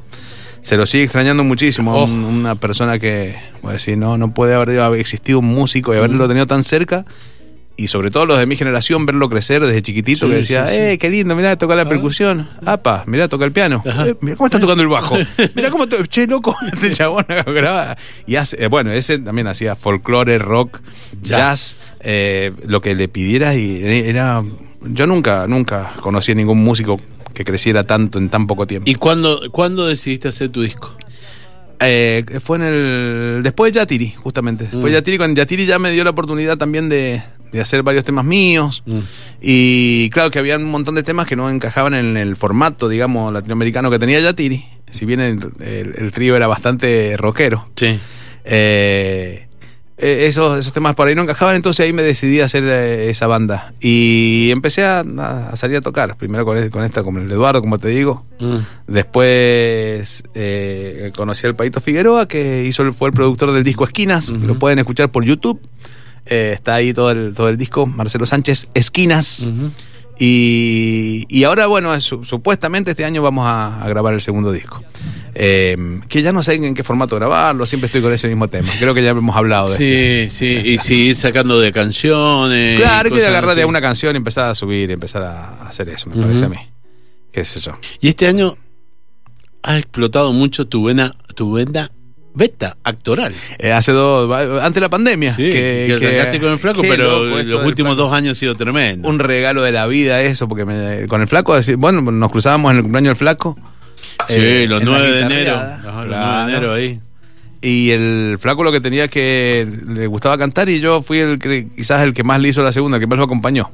Se 0.67 0.77
lo 0.77 0.85
sigue 0.85 1.05
extrañando 1.05 1.45
muchísimo. 1.45 1.95
Oh. 1.95 2.05
Un- 2.07 2.25
una 2.25 2.57
persona 2.57 2.99
que, 2.99 3.37
voy 3.63 3.71
a 3.71 3.73
decir, 3.75 3.97
no, 3.97 4.19
no 4.19 4.35
puede 4.35 4.53
haber, 4.55 4.81
haber 4.81 4.99
existido 4.99 5.39
un 5.39 5.47
músico 5.47 5.95
y 5.95 5.99
haberlo 5.99 6.27
tenido 6.27 6.45
tan 6.47 6.65
cerca. 6.65 7.05
Y 7.77 7.87
sobre 7.87 8.11
todo 8.11 8.27
los 8.27 8.37
de 8.39 8.47
mi 8.47 8.57
generación, 8.57 9.07
verlo 9.07 9.29
crecer 9.29 9.65
desde 9.65 9.81
chiquitito, 9.81 10.27
Sí, 10.27 10.31
que 10.33 10.37
decía, 10.39 10.65
sí, 10.67 10.73
sí. 10.73 10.77
eh, 10.77 10.99
qué 10.99 11.09
lindo, 11.09 11.37
mirá, 11.37 11.57
toca 11.57 11.77
la 11.77 11.83
Ah. 11.83 11.89
percusión. 11.89 12.49
Apa, 12.65 13.05
mirá, 13.07 13.29
toca 13.29 13.45
el 13.45 13.53
piano. 13.53 13.81
Eh, 13.85 14.17
mirá 14.23 14.35
cómo 14.37 14.47
está 14.49 14.59
tocando 14.59 14.83
el 14.83 14.89
bajo. 14.89 15.17
Mirá 15.55 15.71
cómo, 15.71 15.85
che, 16.09 16.27
loco, 16.27 16.57
este 16.73 16.91
chabón 16.95 17.27
graba. 17.29 17.97
Y 18.27 18.35
hace, 18.35 18.61
eh, 18.61 18.67
bueno, 18.67 18.91
ese 18.91 19.21
también 19.21 19.47
hacía 19.47 19.77
folclore, 19.77 20.39
rock, 20.41 20.81
Jazz. 21.23 21.29
jazz, 21.39 21.99
eh, 22.01 22.51
lo 22.67 22.81
que 22.81 22.97
le 22.97 23.07
pidieras 23.07 23.55
y 23.57 23.85
era... 23.85 24.43
Yo 24.93 25.07
nunca, 25.07 25.47
nunca 25.47 25.93
conocí 26.01 26.33
a 26.33 26.35
ningún 26.35 26.63
músico 26.63 27.01
que 27.35 27.45
creciera 27.45 27.85
tanto 27.85 28.19
en 28.19 28.29
tan 28.29 28.47
poco 28.47 28.67
tiempo. 28.67 28.91
¿Y 28.91 28.95
cuándo, 28.95 29.41
cuándo 29.53 29.87
decidiste 29.87 30.29
hacer 30.29 30.49
tu 30.51 30.63
disco? 30.63 30.97
Eh, 31.81 32.25
fue 32.43 32.57
en 32.57 32.63
el. 32.63 33.41
Después 33.43 33.73
de 33.73 33.81
Yatiri, 33.81 34.13
justamente. 34.17 34.65
Después 34.65 34.85
de 34.85 34.91
Mm. 34.91 34.95
Yatiri, 34.95 35.19
con 35.19 35.35
Yatiri 35.37 35.67
ya 35.67 35.79
me 35.79 35.93
dio 35.93 36.05
la 36.05 36.11
oportunidad 36.11 36.57
también 36.57 36.89
de, 36.89 37.23
de 37.53 37.61
hacer 37.61 37.83
varios 37.83 38.05
temas 38.05 38.25
míos. 38.25 38.83
Mm. 38.87 39.01
Y 39.43 40.09
claro 40.11 40.31
que 40.31 40.39
había 40.39 40.57
un 40.57 40.65
montón 40.65 40.95
de 40.95 41.03
temas 41.03 41.27
que 41.27 41.37
no 41.37 41.51
encajaban 41.51 41.93
en 41.93 42.17
el 42.17 42.37
formato, 42.37 42.89
digamos, 42.89 43.31
latinoamericano 43.33 43.91
que 43.91 43.99
tenía 43.99 44.21
Yatiri. 44.21 44.65
Si 44.91 45.05
bien 45.05 45.21
el, 45.21 45.39
el- 45.61 45.95
el 45.99 46.13
trío 46.13 46.35
era 46.37 46.47
bastante 46.47 47.15
rockero. 47.19 47.69
Sí. 47.77 48.01
Eh, 48.45 49.46
eh, 49.99 50.27
esos, 50.27 50.59
esos 50.59 50.73
temas 50.73 50.95
por 50.95 51.09
ahí 51.09 51.15
no 51.15 51.23
encajaban, 51.23 51.57
entonces 51.57 51.85
ahí 51.85 51.93
me 51.93 52.03
decidí 52.03 52.41
a 52.41 52.45
hacer 52.45 52.65
eh, 52.65 53.09
esa 53.11 53.27
banda. 53.27 53.73
Y 53.81 54.51
empecé 54.51 54.85
a, 54.85 55.01
a 55.01 55.57
salir 55.57 55.79
a 55.79 55.81
tocar. 55.81 56.17
Primero 56.17 56.45
con, 56.45 56.57
este- 56.59 56.71
con 56.71 56.85
esta, 56.85 57.03
con 57.03 57.17
el 57.17 57.31
Eduardo, 57.31 57.61
como 57.63 57.79
te 57.79 57.89
digo. 57.89 58.23
Mm. 58.41 58.57
Después 58.87 60.23
eh, 60.35 61.13
conocí 61.17 61.47
al 61.47 61.57
Paito 61.57 61.81
Figueroa, 61.81 62.27
que 62.29 62.65
hizo 62.65 62.83
el- 62.83 62.93
fue 62.93 63.09
el 63.09 63.15
productor 63.15 63.53
del 63.53 63.65
disco 63.65 63.85
Esquinas. 63.85 64.29
Lo 64.31 64.59
pueden 64.59 64.79
escuchar 64.79 65.11
por 65.11 65.25
YouTube. 65.25 65.61
Está 66.27 66.75
ahí 66.75 66.93
todo 66.93 67.11
el, 67.13 67.33
todo 67.35 67.49
el 67.49 67.57
disco. 67.57 67.87
Marcelo 67.87 68.27
Sánchez, 68.27 68.69
Esquinas. 68.75 69.51
Y, 70.19 71.25
y 71.29 71.45
ahora, 71.45 71.67
bueno, 71.67 71.99
su- 72.01 72.25
supuestamente 72.25 72.91
este 72.93 73.05
año 73.05 73.23
vamos 73.23 73.47
a, 73.47 73.83
a 73.83 73.89
grabar 73.89 74.15
el 74.15 74.21
segundo 74.21 74.51
disco. 74.51 74.83
Eh, 75.39 75.77
que 76.09 76.23
ya 76.23 76.33
no 76.33 76.43
sé 76.43 76.55
en 76.55 76.73
qué 76.75 76.83
formato 76.83 77.15
grabarlo, 77.17 77.67
siempre 77.67 77.87
estoy 77.87 78.01
con 78.01 78.11
ese 78.11 78.27
mismo 78.27 78.49
tema. 78.49 78.73
Creo 78.79 78.95
que 78.95 79.03
ya 79.03 79.11
hemos 79.11 79.37
hablado 79.37 79.69
de. 79.69 80.31
Sí, 80.31 80.35
sí, 80.35 80.63
y 80.65 80.79
seguir 80.79 81.15
sacando 81.15 81.61
de 81.61 81.73
canciones. 81.73 82.81
Claro, 82.81 83.11
que 83.11 83.27
agarrar 83.27 83.55
de 83.55 83.67
una 83.67 83.83
canción 83.83 84.15
y 84.15 84.19
empezar 84.19 84.47
a 84.47 84.55
subir, 84.55 84.91
empezar 84.91 85.23
a 85.25 85.69
hacer 85.69 85.91
eso, 85.91 86.09
me 86.09 86.23
parece 86.23 86.47
a 86.47 86.49
mí. 86.49 86.57
¿Qué 87.33 87.45
sé 87.45 87.61
yo? 87.61 87.79
Y 88.01 88.09
este 88.09 88.27
año 88.27 88.57
ha 89.63 89.77
explotado 89.77 90.33
mucho 90.33 90.67
tu 90.69 90.85
vena, 90.85 91.15
tu 91.35 91.53
vena 91.53 91.91
beta 92.33 92.79
actoral. 92.83 93.35
Eh, 93.59 93.73
hace 93.73 93.93
dos, 93.93 94.31
antes 94.33 94.75
de 94.75 94.81
la 94.81 94.89
pandemia. 94.89 95.37
Sí, 95.37 95.51
que, 95.51 95.95
arrancaste 96.01 96.41
con 96.41 96.53
el 96.53 96.59
flaco, 96.59 96.81
pero 96.81 97.25
los 97.43 97.63
últimos 97.67 97.95
flaco. 97.95 98.09
dos 98.09 98.13
años 98.15 98.39
ha 98.39 98.41
sido 98.41 98.55
tremendo. 98.55 99.07
Un 99.07 99.19
regalo 99.19 99.63
de 99.63 99.73
la 99.73 99.87
vida 99.87 100.23
eso, 100.23 100.49
porque 100.49 100.65
me- 100.65 101.07
con 101.09 101.21
el 101.21 101.29
flaco, 101.29 101.55
bueno, 101.77 102.01
nos 102.01 102.33
cruzábamos 102.33 102.71
en 102.71 102.79
el 102.79 102.83
cumpleaños 102.85 103.11
del 103.11 103.17
flaco. 103.17 103.59
Sí, 104.29 104.35
eh, 104.35 104.67
los 104.69 104.81
en 104.83 104.87
la 104.91 104.99
9 104.99 105.13
de 105.13 105.21
enero. 105.23 105.55
Ajá, 105.57 105.81
los 105.83 106.07
claro. 106.07 106.07
9 106.07 106.45
de 106.45 106.57
enero 106.57 106.73
ahí. 106.75 107.01
Y 107.63 107.91
el 107.91 108.37
flaco 108.41 108.63
lo 108.63 108.71
que 108.71 108.81
tenía 108.81 109.05
es 109.05 109.11
que 109.11 109.67
le 109.89 110.07
gustaba 110.07 110.37
cantar 110.39 110.69
y 110.69 110.79
yo 110.81 111.03
fui 111.03 111.19
el 111.19 111.39
que 111.39 111.69
quizás 111.75 112.03
el 112.05 112.13
que 112.13 112.23
más 112.23 112.41
le 112.41 112.49
hizo 112.51 112.63
la 112.63 112.73
segunda, 112.73 112.97
el 112.99 113.01
que 113.01 113.07
más 113.07 113.19
lo 113.19 113.25
acompañó. 113.25 113.71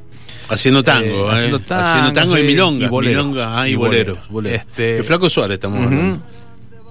Haciendo 0.49 0.83
tango, 0.83 1.07
Eh, 1.07 1.33
eh, 1.33 1.35
haciendo 1.35 1.61
tango, 1.61 1.83
haciendo 1.85 2.13
tango 2.13 2.37
y 2.37 2.41
sí, 2.41 2.47
milonga. 2.47 2.87
y 2.87 2.89
boleros. 2.89 3.27
milonga, 3.27 3.61
ah, 3.61 3.69
y, 3.69 3.73
Y 3.73 3.75
boleros. 3.75 4.17
boleros. 4.29 4.29
boleros. 4.29 4.61
Este- 4.61 4.99
el 4.99 5.05
flaco 5.05 5.29
Suárez 5.29 5.55
estamos 5.55 5.83
hablando. 5.85 6.23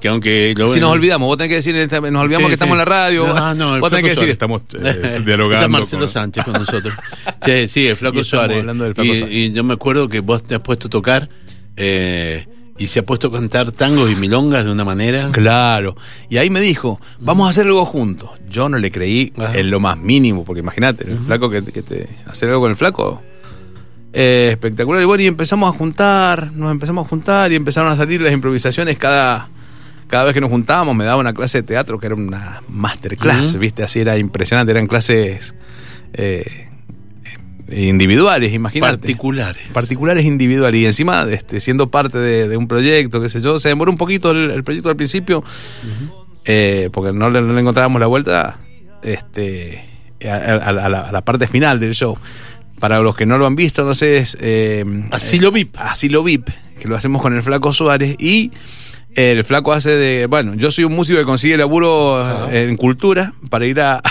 que 0.02 0.08
aunque 0.08 0.54
lo 0.58 0.68
Si 0.68 0.76
ven- 0.76 0.82
nos 0.82 0.92
olvidamos, 0.94 1.28
vos 1.28 1.38
tenés 1.38 1.50
que 1.50 1.56
decir, 1.72 1.76
nos 1.76 2.22
olvidamos 2.24 2.46
Sí, 2.46 2.48
que 2.48 2.54
estamos 2.54 2.72
sí. 2.72 2.74
en 2.74 2.78
la 2.80 2.86
radio. 2.86 3.28
No, 3.28 3.54
no, 3.54 3.76
el 3.76 3.82
vos 3.82 3.90
tenés 3.92 4.04
que 4.04 4.10
decir, 4.10 4.16
Suárez. 4.16 4.32
estamos 4.34 4.62
eh, 4.84 5.22
dialogando. 5.26 5.56
Está 5.66 5.68
Marcelo 5.70 6.00
con- 6.02 6.08
Sánchez 6.08 6.44
con 6.44 6.54
nosotros. 6.54 6.94
Che, 7.46 7.68
sí, 7.68 7.88
el 7.88 7.96
Flaco 7.96 8.20
Y 8.20 8.24
Suárez. 8.24 8.60
hablando 8.60 8.84
del 8.84 8.96
Flaco 8.96 9.14
y, 9.14 9.18
Suárez. 9.20 9.36
y 9.36 9.54
yo 9.54 9.64
me 9.64 9.74
acuerdo 9.76 10.10
que 10.10 10.20
vos 10.22 10.44
te 10.44 10.56
has 10.56 10.62
puesto 10.62 10.88
a 10.88 10.90
tocar 10.90 11.30
eh, 11.78 12.48
y 12.82 12.88
se 12.88 13.00
ha 13.00 13.04
puesto 13.04 13.28
a 13.28 13.32
cantar 13.32 13.72
tangos 13.72 14.10
y 14.12 14.15
milongas 14.15 14.65
de 14.65 14.72
una 14.72 14.84
manera. 14.84 15.30
Claro. 15.32 15.96
Y 16.30 16.38
ahí 16.38 16.50
me 16.50 16.60
dijo, 16.60 17.00
vamos 17.20 17.46
a 17.48 17.52
hacer 17.52 17.67
algo 17.67 17.86
juntos. 17.86 18.30
Yo 18.50 18.70
no 18.70 18.78
le 18.80 18.91
creí 18.91 19.32
Ajá. 19.38 19.56
en 19.58 19.70
lo 19.70 19.80
más 19.80 19.98
mínimo, 19.98 20.44
porque 20.44 20.62
imagínate, 20.62 21.04
el 21.10 21.20
flaco 21.20 21.50
que, 21.50 21.63
que 21.63 21.82
te. 21.84 22.10
hacer 22.26 22.50
algo 22.50 22.62
con 22.62 22.72
el 22.72 22.76
flaco. 22.78 23.22
eh, 24.13 24.50
espectacular. 24.52 25.02
Y 25.02 25.06
bueno, 25.06 25.22
y 25.24 25.28
empezamos 25.28 25.74
a 25.74 25.78
juntar, 25.78 26.52
nos 26.54 26.72
empezamos 26.72 27.06
a 27.06 27.10
juntar 27.10 27.52
y 27.52 27.56
empezaron 27.56 27.91
a 27.91 27.96
salir 27.96 28.20
las 28.22 28.34
improvisaciones 28.34 28.98
cada. 28.98 29.50
Cada 30.08 30.26
vez 30.26 30.34
que 30.34 30.41
nos 30.41 30.50
juntábamos 30.50 30.94
me 30.94 31.06
daba 31.06 31.22
una 31.22 31.34
clase 31.34 31.60
de 31.60 31.63
teatro 31.63 31.98
que 31.98 32.08
era 32.08 32.15
una 32.15 32.62
masterclass. 32.67 33.58
¿viste? 33.58 33.84
Así 33.84 34.00
era 34.02 34.17
impresionante, 34.17 34.72
eran 34.72 34.88
clases 34.88 35.54
eh, 36.13 36.67
individuales, 37.71 38.53
imagínate. 38.53 38.97
Particulares. 38.97 39.63
particulares 39.73 40.25
individuales 40.25 40.81
y 40.81 40.86
encima 40.86 41.25
este, 41.29 41.60
siendo 41.60 41.89
parte 41.89 42.17
de, 42.17 42.47
de 42.47 42.57
un 42.57 42.67
proyecto, 42.67 43.21
qué 43.21 43.29
sé 43.29 43.41
yo, 43.41 43.60
se 43.60 43.69
demoró 43.69 43.91
un 43.91 43.97
poquito 43.97 44.31
el, 44.31 44.51
el 44.51 44.63
proyecto 44.63 44.89
al 44.89 44.95
principio 44.95 45.43
eh, 46.45 46.89
porque 46.91 47.13
no 47.13 47.29
le, 47.29 47.41
no 47.41 47.53
le 47.53 47.62
encontrábamos 47.62 47.99
la 47.99 48.07
vuelta 48.07 48.57
este, 49.03 49.84
a, 50.25 50.34
a- 50.34 50.69
a 50.69 50.89
la, 50.89 51.01
a 51.01 51.12
la 51.12 51.21
parte 51.21 51.47
final 51.47 51.79
del 51.79 51.93
show. 51.93 52.17
Para 52.79 52.99
los 52.99 53.15
que 53.15 53.27
no 53.27 53.38
lo 53.38 53.45
han 53.45 53.55
visto, 53.55 53.86
no 53.86 53.93
sé, 53.93 54.17
es 54.17 54.36
eh, 54.41 54.84
Asilo 55.12 55.51
VIP. 55.51 55.77
Asilo 55.77 56.23
VIP, 56.23 56.49
que 56.79 56.88
lo 56.88 56.95
hacemos 56.95 57.21
con 57.21 57.36
el 57.36 57.43
Flaco 57.43 57.71
Suárez 57.73 58.15
y 58.19 58.51
el 59.15 59.43
Flaco 59.43 59.74
hace 59.74 59.91
de, 59.91 60.26
bueno, 60.26 60.56
yo 60.56 60.71
soy 60.71 60.86
un 60.86 60.93
músico 60.93 61.19
que 61.19 61.26
consigue 61.26 61.58
laburo 61.58 62.19
Ajá. 62.19 62.56
en 62.56 62.78
cultura 62.78 63.34
para 63.50 63.65
ir 63.65 63.82
a, 63.82 64.02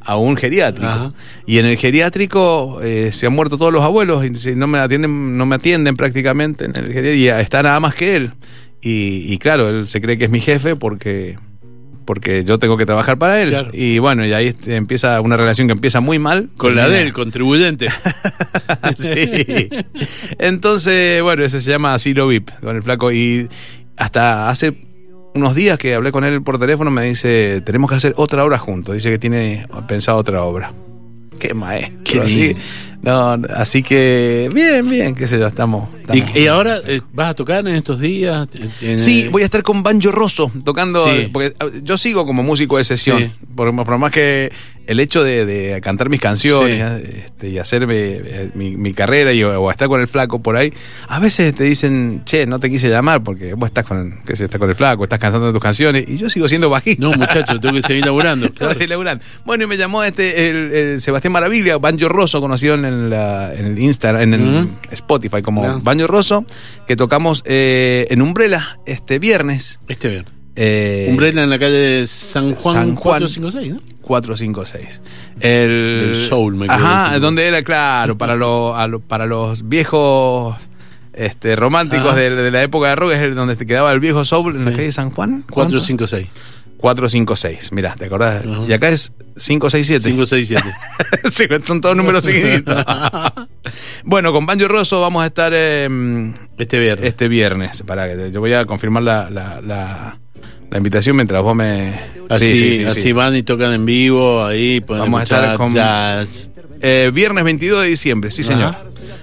a 0.00 0.16
un 0.16 0.36
geriátrico. 0.36 0.88
Ajá. 0.88 1.12
Y 1.46 1.58
en 1.58 1.66
el 1.66 1.76
geriátrico 1.76 2.80
eh, 2.82 3.10
se 3.12 3.26
han 3.26 3.32
muerto 3.32 3.58
todos 3.58 3.72
los 3.72 3.82
abuelos 3.82 4.24
y 4.24 4.54
no 4.54 4.66
me 4.66 4.78
atienden, 4.78 5.36
no 5.36 5.46
me 5.46 5.56
atienden 5.56 5.96
prácticamente 5.96 6.66
en 6.66 6.76
el 6.76 6.92
geriátrico 6.92 7.16
y 7.16 7.28
está 7.28 7.62
nada 7.62 7.80
más 7.80 7.94
que 7.94 8.16
él. 8.16 8.32
Y, 8.80 9.32
y 9.32 9.38
claro, 9.38 9.68
él 9.68 9.88
se 9.88 10.00
cree 10.00 10.18
que 10.18 10.26
es 10.26 10.30
mi 10.30 10.40
jefe 10.40 10.76
porque 10.76 11.36
porque 12.08 12.42
yo 12.42 12.58
tengo 12.58 12.78
que 12.78 12.86
trabajar 12.86 13.18
para 13.18 13.42
él. 13.42 13.50
Claro. 13.50 13.70
Y 13.74 13.98
bueno, 13.98 14.24
y 14.24 14.32
ahí 14.32 14.46
este, 14.46 14.76
empieza 14.76 15.20
una 15.20 15.36
relación 15.36 15.68
que 15.68 15.72
empieza 15.72 16.00
muy 16.00 16.18
mal. 16.18 16.48
Con 16.56 16.74
la 16.74 16.88
del 16.88 17.12
contribuyente. 17.12 17.88
sí. 18.96 19.68
Entonces, 20.38 21.22
bueno, 21.22 21.44
ese 21.44 21.60
se 21.60 21.70
llama 21.70 21.92
Asilo 21.92 22.26
VIP 22.26 22.48
con 22.62 22.76
el 22.76 22.82
flaco. 22.82 23.12
Y 23.12 23.50
hasta 23.98 24.48
hace 24.48 24.74
unos 25.34 25.54
días 25.54 25.78
que 25.78 25.94
hablé 25.94 26.12
con 26.12 26.24
él 26.24 26.42
por 26.42 26.58
teléfono, 26.58 26.90
me 26.90 27.04
dice: 27.04 27.60
Tenemos 27.62 27.90
que 27.90 27.96
hacer 27.96 28.14
otra 28.16 28.44
obra 28.44 28.58
juntos. 28.58 28.94
Dice 28.94 29.10
que 29.10 29.18
tiene 29.18 29.66
pensado 29.86 30.18
otra 30.18 30.42
obra. 30.42 30.72
Qué 31.38 31.54
maestro. 31.54 31.98
Qué 32.04 32.20
así. 32.20 32.56
No, 33.02 33.40
así 33.54 33.82
que, 33.82 34.50
bien, 34.52 34.88
bien, 34.88 35.14
qué 35.14 35.26
sé 35.26 35.38
yo, 35.38 35.46
estamos. 35.46 35.88
estamos- 35.94 36.30
y, 36.34 36.40
y 36.40 36.46
ahora 36.48 36.78
eh, 36.86 37.00
vas 37.12 37.30
a 37.30 37.34
tocar 37.34 37.66
en 37.66 37.74
estos 37.74 38.00
días. 38.00 38.48
En- 38.80 38.98
Sí, 39.00 39.28
voy 39.28 39.42
a 39.42 39.44
estar 39.44 39.62
con 39.62 39.82
Banjo 39.82 40.10
Rosso 40.10 40.50
tocando, 40.64 41.06
Sí. 41.08 41.28
porque 41.32 41.48
eh, 41.48 41.80
yo 41.82 41.96
sigo 41.98 42.26
como 42.26 42.42
músico 42.42 42.76
de 42.78 42.84
sesión, 42.84 43.18
Sí. 43.18 43.30
por, 43.54 43.74
por 43.74 43.98
más 43.98 44.10
que 44.12 44.50
el 44.86 45.00
hecho 45.00 45.22
de, 45.22 45.44
de 45.44 45.80
cantar 45.82 46.08
mis 46.08 46.20
canciones 46.20 46.78
Sí. 46.78 46.82
eh, 47.06 47.22
este, 47.26 47.50
y 47.50 47.58
hacerme 47.58 47.94
eh, 47.96 48.50
mi, 48.54 48.74
mi 48.76 48.94
carrera 48.94 49.32
y, 49.34 49.44
o 49.44 49.70
estar 49.70 49.86
con 49.86 50.00
el 50.00 50.08
flaco 50.08 50.40
por 50.42 50.56
ahí, 50.56 50.72
a 51.08 51.18
veces 51.20 51.54
te 51.54 51.64
dicen, 51.64 52.22
che, 52.24 52.46
no 52.46 52.58
te 52.58 52.70
quise 52.70 52.88
llamar 52.88 53.22
porque 53.22 53.52
vos 53.54 53.66
estás 53.68 53.84
con, 53.84 54.18
qué 54.26 54.34
sé, 54.34 54.44
estás 54.46 54.58
con 54.58 54.70
el 54.70 54.74
flaco, 54.76 55.02
estás 55.04 55.18
cantando 55.18 55.52
tus 55.52 55.60
canciones 55.62 56.04
y 56.08 56.16
yo 56.16 56.30
sigo 56.30 56.48
siendo 56.48 56.70
bajista. 56.70 57.02
No, 57.02 57.12
muchachos, 57.12 57.60
tengo 57.60 57.74
que 57.74 57.82
seguir 57.82 58.04
laburando. 58.06 58.48
Que 58.78 58.86
claro. 58.86 59.20
Bueno, 59.44 59.64
y 59.64 59.66
me 59.66 59.76
llamó 59.76 60.02
este 60.02 60.48
el, 60.50 60.72
el 60.72 61.00
Sebastián 61.02 61.32
Maravilla, 61.32 61.76
Banjo 61.78 62.08
Rosso, 62.08 62.40
conocido 62.40 62.74
en, 62.74 62.84
la- 62.90 63.54
en 63.54 63.66
el 63.66 63.78
Instagram, 63.78 64.22
en 64.22 64.34
el. 64.34 64.68
Spotify 64.90 65.42
como. 65.42 65.80
Banjo 65.80 66.06
Rosso, 66.06 66.44
que 66.86 66.96
tocamos 66.96 67.42
eh, 67.46 68.06
en 68.10 68.22
Umbrella 68.22 68.78
este 68.86 69.18
viernes. 69.18 69.78
Este 69.88 70.08
bien. 70.08 70.24
Eh, 70.56 71.06
Umbrella 71.10 71.44
en 71.44 71.50
la 71.50 71.58
calle 71.58 72.04
San 72.08 72.54
Juan, 72.56 72.74
San 72.74 72.94
Juan. 72.96 73.20
456, 73.20 73.74
¿no? 73.74 73.80
456. 74.02 75.00
El, 75.40 76.00
Del 76.12 76.14
soul, 76.28 76.56
me 76.56 76.66
Ajá, 76.68 77.04
diciendo. 77.04 77.26
donde 77.26 77.46
era, 77.46 77.62
claro, 77.62 78.18
para, 78.18 78.34
lo- 78.34 78.74
a 78.76 78.88
lo- 78.88 79.00
para 79.00 79.26
los 79.26 79.68
viejos 79.68 80.56
este, 81.12 81.54
románticos 81.56 82.14
de, 82.16 82.30
de 82.30 82.50
la 82.50 82.62
época 82.62 82.88
de 82.88 82.96
rock, 82.96 83.12
es 83.12 83.34
donde 83.36 83.54
te 83.56 83.66
quedaba 83.66 83.92
el 83.92 84.00
viejo 84.00 84.24
soul 84.24 84.54
en 84.56 84.64
la 84.64 84.72
calle 84.72 84.90
San 84.92 85.10
Juan. 85.10 85.44
¿Cuánto? 85.50 85.78
456. 85.78 86.26
456. 86.78 87.72
Mirá, 87.72 87.94
¿te 87.96 88.06
acordás? 88.06 88.44
Y 88.66 88.72
acá 88.72 88.88
es 88.88 89.12
567. 89.36 90.08
567. 90.10 90.74
sí, 91.30 91.44
son 91.66 91.80
todos 91.80 91.96
números 91.96 92.24
seguiditos. 92.24 92.84
bueno, 94.04 94.32
con 94.32 94.46
Banjo 94.46 94.68
Rosso 94.68 95.00
vamos 95.00 95.22
a 95.22 95.26
estar 95.26 95.52
eh, 95.54 95.88
Este 96.58 96.78
viernes. 96.78 97.06
este 97.08 97.28
viernes. 97.28 97.82
Que 97.86 98.30
yo 98.32 98.40
voy 98.40 98.52
a 98.54 98.64
confirmar 98.64 99.02
la, 99.02 99.28
la, 99.30 99.60
la- 99.60 100.18
la 100.70 100.76
invitación 100.76 101.16
mientras 101.16 101.42
vos 101.42 101.56
me. 101.56 101.98
Así, 102.28 102.50
Sí, 102.50 102.56
sí, 102.58 102.74
sí, 102.76 102.84
así 102.84 103.00
sí. 103.00 103.12
van 103.12 103.34
y 103.34 103.42
tocan 103.42 103.72
en 103.72 103.86
vivo, 103.86 104.44
ahí 104.44 104.80
Vamos 104.80 105.20
a 105.20 105.22
estar 105.22 105.44
escuchar 105.44 105.56
con- 105.56 105.74
jazz. 105.74 106.50
Eh, 106.82 107.10
viernes 107.12 107.42
22 107.42 107.82
de 107.82 107.88
diciembre, 107.88 108.30
sí, 108.30 108.42
Ajá. 108.42 108.52
señor. 108.52 108.76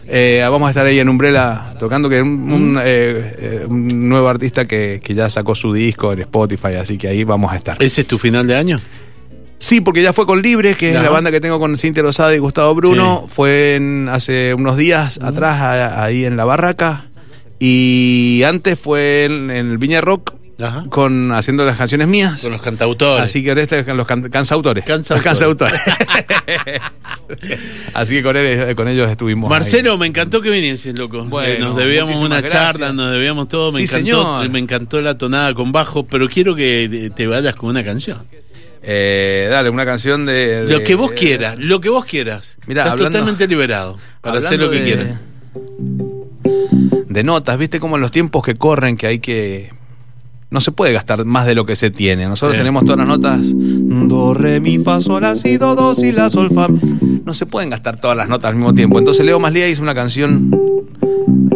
Eh, 0.08 0.46
vamos 0.50 0.68
a 0.68 0.70
estar 0.70 0.86
ahí 0.86 1.00
en 1.00 1.10
Umbrella 1.10 1.74
tocando, 1.80 2.10
que 2.10 2.18
es 2.18 2.22
un, 2.22 2.52
un, 2.52 2.78
eh, 2.80 3.34
eh, 3.40 3.66
un 3.68 4.08
nuevo 4.08 4.30
artista 4.30 4.66
que, 4.66 5.02
que 5.04 5.16
ya 5.16 5.30
sacó 5.30 5.56
su 5.56 5.74
disco 5.74 6.14
en 6.14 6.22
Spotify, 6.22 6.76
así 6.80 6.98
que 6.98 7.08
ahí 7.08 7.24
vamos 7.24 7.52
a 7.52 7.56
estar. 7.56 7.82
¿Ese 7.82 8.02
es 8.02 8.08
tu 8.08 8.18
final 8.20 8.46
de 8.46 8.56
año? 8.56 8.82
Sí, 9.58 9.82
porque 9.82 10.04
ya 10.04 10.14
fue 10.14 10.26
con 10.28 10.42
Libre, 10.42 10.76
que 10.76 10.90
es 10.94 11.02
la 11.02 11.10
banda 11.10 11.32
que 11.32 11.40
tengo 11.42 11.60
con 11.60 11.76
Cintia 11.78 12.04
Lozada 12.04 12.36
y 12.36 12.40
Gustavo 12.40 12.76
Bruno. 12.76 13.26
Fue 13.28 13.76
en- 13.76 14.10
hace 14.10 14.54
unos 14.54 14.78
días 14.78 15.18
atrás, 15.22 15.60
a- 15.62 16.04
ahí 16.04 16.26
en 16.26 16.36
la 16.38 16.46
barraca. 16.46 17.06
Y 17.58 18.44
antes 18.46 18.78
fue 18.78 19.26
en, 19.26 19.50
en 19.50 19.72
el 19.72 19.78
Viña 19.78 20.02
Rock, 20.02 20.34
Ajá. 20.62 20.86
con, 20.90 21.32
haciendo 21.34 21.66
las 21.66 21.78
canciones 21.78 22.08
mías. 22.08 22.42
Con 22.42 22.52
los 22.54 22.62
cantautores. 22.62 23.24
Así 23.26 23.44
que 23.44 23.50
ahora 23.50 23.62
este 23.64 23.80
es 23.80 23.88
los 23.88 24.08
can- 24.08 24.30
cansautores. 24.30 24.86
Cansautores. 24.86 25.82
Así 27.94 28.14
que 28.16 28.24
con, 28.24 28.36
él- 28.38 28.76
con 28.76 28.88
ellos 28.88 29.10
estuvimos. 29.10 29.50
ahí. 29.52 29.60
Marcelo, 29.60 29.98
me 29.98 30.08
encantó 30.08 30.42
que 30.42 30.50
vinieses, 30.50 30.98
loco. 30.98 31.24
Bueno, 31.26 31.54
Eh, 31.54 31.60
nos 31.60 31.76
debíamos 31.76 32.20
una 32.22 32.40
gracias. 32.42 32.54
charla, 32.54 32.94
nos 32.94 33.12
debíamos 33.12 33.48
todo. 33.48 33.72
Me 33.72 33.80
Sí, 33.80 33.84
encantó, 33.86 34.22
señor. 34.40 34.50
me 34.50 34.60
encantó 34.60 35.02
la 35.02 35.18
tonada 35.18 35.54
con 35.54 35.72
bajo, 35.72 36.06
pero 36.06 36.30
quiero 36.30 36.56
que 36.56 37.12
te 37.16 37.28
vayas 37.28 37.56
con 37.56 37.70
una 37.70 37.84
canción. 37.84 38.20
Eh, 38.88 39.48
dale, 39.50 39.70
una 39.70 39.86
canción 39.86 40.26
de. 40.26 40.66
Lo 40.70 40.84
que 40.84 40.96
vos 40.96 41.12
quieras, 41.12 41.58
lo 41.58 41.82
que 41.82 41.90
vos 41.90 42.06
quieras. 42.06 42.58
Mirá, 42.68 42.84
Estás 42.84 42.94
hablando- 42.94 43.12
totalmente 43.18 43.48
liberado 43.48 43.98
para 44.22 44.40
hacer 44.40 44.60
lo 44.60 44.70
que 44.70 44.80
de- 44.80 44.86
quieras. 44.86 45.20
De 47.10 47.24
notas, 47.24 47.58
viste 47.58 47.80
como 47.80 47.96
en 47.96 48.02
los 48.02 48.12
tiempos 48.12 48.44
que 48.44 48.56
corren 48.56 48.98
que 48.98 49.08
hay 49.08 49.20
que. 49.20 49.72
No 50.52 50.62
se 50.62 50.72
puede 50.72 50.94
gastar 50.94 51.26
más 51.26 51.46
de 51.46 51.56
lo 51.56 51.66
que 51.66 51.76
se 51.76 51.90
tiene. 51.90 52.28
Nosotros 52.28 52.54
Sí. 52.54 52.60
tenemos 52.60 52.84
todas 52.86 53.00
las 53.00 53.08
notas. 53.08 53.40
Do, 53.44 54.34
re, 54.34 54.60
mi, 54.60 54.78
fa, 54.78 55.02
sol, 55.02 55.22
la, 55.24 55.36
si, 55.36 55.58
do, 55.58 55.76
do, 55.76 55.96
si, 55.96 56.12
la, 56.12 56.30
sol, 56.30 56.50
fa. 56.54 56.68
No 57.26 57.34
se 57.34 57.46
pueden 57.46 57.70
gastar 57.72 58.00
todas 58.00 58.16
las 58.16 58.30
notas 58.30 58.50
al 58.50 58.56
mismo 58.56 58.74
tiempo. 58.74 59.00
Entonces 59.00 59.26
Leo 59.26 59.40
Maslía 59.40 59.68
hizo 59.68 59.82
una 59.82 59.96
canción 59.96 60.56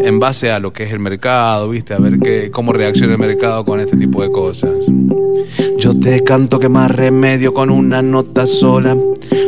en 0.02 0.20
base 0.20 0.52
a 0.52 0.60
lo 0.60 0.74
que 0.74 0.84
es 0.84 0.92
el 0.94 1.00
mercado, 1.00 1.70
viste, 1.70 1.94
a 1.94 2.00
ver 2.00 2.20
qué, 2.20 2.50
cómo 2.52 2.74
reacciona 2.74 3.14
el 3.14 3.20
mercado 3.20 3.64
con 3.64 3.80
este 3.80 3.96
tipo 3.96 4.22
de 4.24 4.32
cosas. 4.32 4.72
Yo 5.78 5.98
te 5.98 6.24
canto 6.24 6.60
que 6.60 6.70
más 6.70 6.92
remedio 6.92 7.54
con 7.54 7.70
una 7.70 8.02
nota 8.02 8.46
sola. 8.46 8.98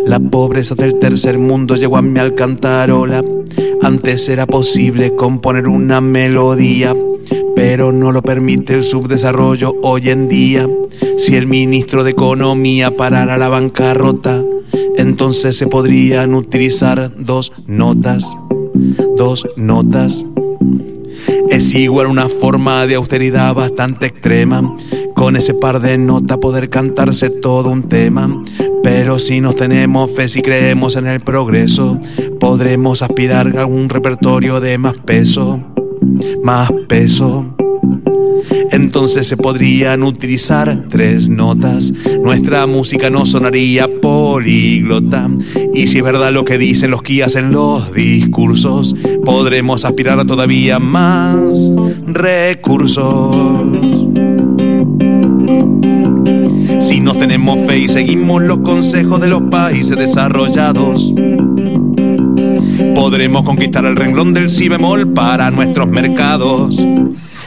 La 0.06 0.19
pobreza 0.19 0.75
del 0.75 0.99
tercer 0.99 1.38
mundo 1.38 1.75
llegó 1.75 1.97
a 1.97 2.01
mi 2.01 2.19
alcantarola. 2.19 3.23
Antes 3.82 4.30
era 4.30 4.45
posible 4.45 5.15
componer 5.15 5.67
una 5.67 5.99
melodía, 6.01 6.95
pero 7.56 7.92
no 7.92 8.12
lo 8.12 8.22
permite 8.22 8.74
el 8.74 8.84
subdesarrollo 8.84 9.76
hoy 9.82 10.10
en 10.10 10.28
día. 10.28 10.68
Si 11.18 11.36
el 11.36 11.48
ministro 11.48 12.04
de 12.04 12.12
Economía 12.12 12.96
parara 12.96 13.38
la 13.38 13.50
bancarrota, 13.50 14.44
entonces 14.98 15.58
se 15.58 15.68
podrían 15.68 16.34
utilizar 16.34 17.12
dos 17.18 17.52
notas, 17.68 18.26
dos 19.18 19.46
notas. 19.56 20.26
Es 21.50 21.74
igual 21.76 22.08
una 22.08 22.30
forma 22.30 22.88
de 22.88 22.96
austeridad 22.96 23.54
bastante 23.54 24.08
extrema. 24.08 24.76
Con 25.16 25.36
ese 25.36 25.54
par 25.54 25.82
de 25.82 25.98
notas 25.98 26.38
poder 26.38 26.70
cantarse 26.70 27.30
todo 27.30 27.70
un 27.70 27.84
tema. 27.84 28.44
Pero 28.84 29.20
si 29.20 29.42
nos 29.42 29.56
tenemos 29.56 30.12
fe, 30.12 30.28
si 30.28 30.42
creemos 30.42 30.96
en 30.96 31.06
el 31.08 31.20
progreso, 31.20 32.00
podremos 32.40 33.02
aspirar 33.02 33.58
a 33.58 33.66
un 33.66 33.90
repertorio 33.90 34.60
de 34.60 34.78
más 34.80 34.96
peso, 34.96 35.62
más 36.43 36.71
peso. 36.88 37.45
Entonces 38.71 39.28
se 39.28 39.38
podrían 39.38 40.04
utilizar 40.04 40.86
tres 40.89 41.30
notas. 41.30 41.93
Nuestra 42.24 42.65
música 42.67 43.10
no 43.10 43.26
sonaría 43.26 43.88
políglota. 44.02 45.30
Y 45.74 45.88
si 45.88 46.00
es 46.00 46.04
verdad 46.04 46.32
lo 46.32 46.45
que 46.45 46.58
dicen 46.58 46.91
los 46.91 47.04
guías 47.04 47.36
en 47.36 47.52
los 47.52 47.93
discursos, 47.93 48.95
podremos 49.24 49.86
aspirar 49.86 50.19
a 50.19 50.26
todavía 50.26 50.80
más 50.80 51.38
recursos. 52.08 54.08
nos 57.02 57.17
tenemos 57.17 57.60
fe 57.65 57.80
y 57.80 57.88
seguimos 57.88 58.43
los 58.43 58.60
consejos 58.60 59.19
de 59.21 59.28
los 59.28 59.41
países 59.43 59.97
desarrollados, 59.97 61.13
podremos 62.93 63.43
conquistar 63.43 63.86
el 63.86 63.95
renglón 63.95 64.34
del 64.34 64.49
si 64.49 64.69
bemol 64.69 65.13
para 65.13 65.51
nuestros 65.51 65.88
mercados. 65.88 66.86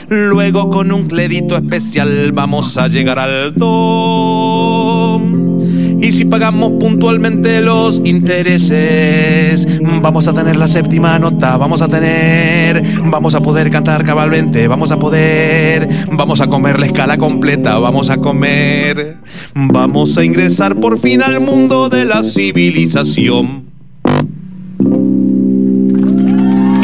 Luego 0.09 0.71
con 0.71 0.93
un 0.93 1.09
crédito 1.09 1.57
especial 1.57 2.33
vamos 2.33 2.77
a 2.77 2.89
llegar 2.89 3.19
al 3.19 3.55
do. 3.55 5.21
Y 6.01 6.13
si 6.13 6.27
pagamos 6.27 6.73
puntualmente 6.79 7.63
los 7.63 8.03
intereses, 8.05 9.67
vamos 10.03 10.29
a 10.29 10.35
tener 10.35 10.57
la 10.57 10.69
séptima 10.69 11.19
nota, 11.19 11.57
vamos 11.57 11.81
a 11.81 11.89
tener, 11.89 12.83
vamos 13.05 13.35
a 13.35 13.41
poder 13.41 13.71
cantar 13.71 14.05
cabalmente, 14.05 14.69
vamos 14.69 14.91
a 14.91 14.99
poder, 14.99 15.89
vamos 16.13 16.43
a 16.43 16.47
comer 16.49 16.79
la 16.79 16.87
escala 16.87 17.17
completa, 17.17 17.79
vamos 17.79 18.11
a 18.11 18.19
comer, 18.19 19.17
vamos 19.55 20.19
a 20.19 20.25
ingresar 20.25 20.79
por 20.79 20.99
fin 20.99 21.23
al 21.23 21.41
mundo 21.41 21.89
de 21.89 22.05
la 22.05 22.23
civilización. 22.23 23.64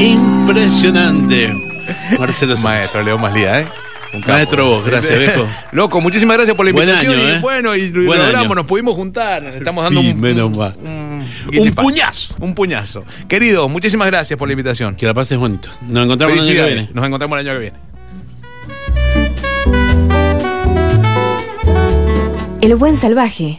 Impresionante. 0.01 1.53
Marcelo 2.19 2.57
Sánchez. 2.57 2.65
Maestro 2.65 3.03
Leo 3.03 3.19
Maslía, 3.19 3.61
¿eh? 3.61 3.67
Un 4.13 4.21
capo. 4.21 4.33
Maestro 4.33 4.65
vos, 4.67 4.85
gracias, 4.85 5.19
viejo. 5.21 5.47
Loco, 5.73 6.01
muchísimas 6.01 6.37
gracias 6.37 6.57
por 6.57 6.67
la 6.67 6.73
Buen 6.73 6.89
invitación. 6.89 7.15
año, 7.19 7.29
y 7.29 7.33
¿eh? 7.33 7.39
bueno, 7.41 7.77
y 7.77 7.89
lo 7.91 8.07
Buen 8.07 8.19
logramos, 8.19 8.47
año. 8.47 8.55
nos 8.55 8.67
pudimos 8.67 8.95
juntar. 8.97 9.43
nos 9.43 9.55
Estamos 9.55 9.85
dando 9.85 10.01
Sí, 10.01 10.11
un, 10.13 10.21
menos 10.21 10.57
mal. 10.57 10.75
un, 10.83 11.27
Un 11.59 11.71
puñazo. 11.73 12.35
Un 12.41 12.55
puñazo. 12.55 13.05
Querido, 13.29 13.69
muchísimas 13.69 14.07
gracias 14.09 14.39
por 14.39 14.49
la 14.49 14.53
invitación. 14.53 14.95
Que 14.97 15.07
la 15.07 15.15
pases 15.15 15.39
bonito. 15.39 15.69
Nos 15.83 16.05
encontramos 16.05 16.37
el 16.37 16.41
año 16.43 16.49
que 16.49 16.55
Felicidades. 16.55 16.75
viene. 16.75 16.91
Nos 16.95 17.05
encontramos 17.07 17.39
el 17.39 17.49
año 17.49 17.59
que 17.59 17.61
viene. 17.61 17.79
El 22.61 22.75
buen 22.77 22.97
salvaje. 22.97 23.59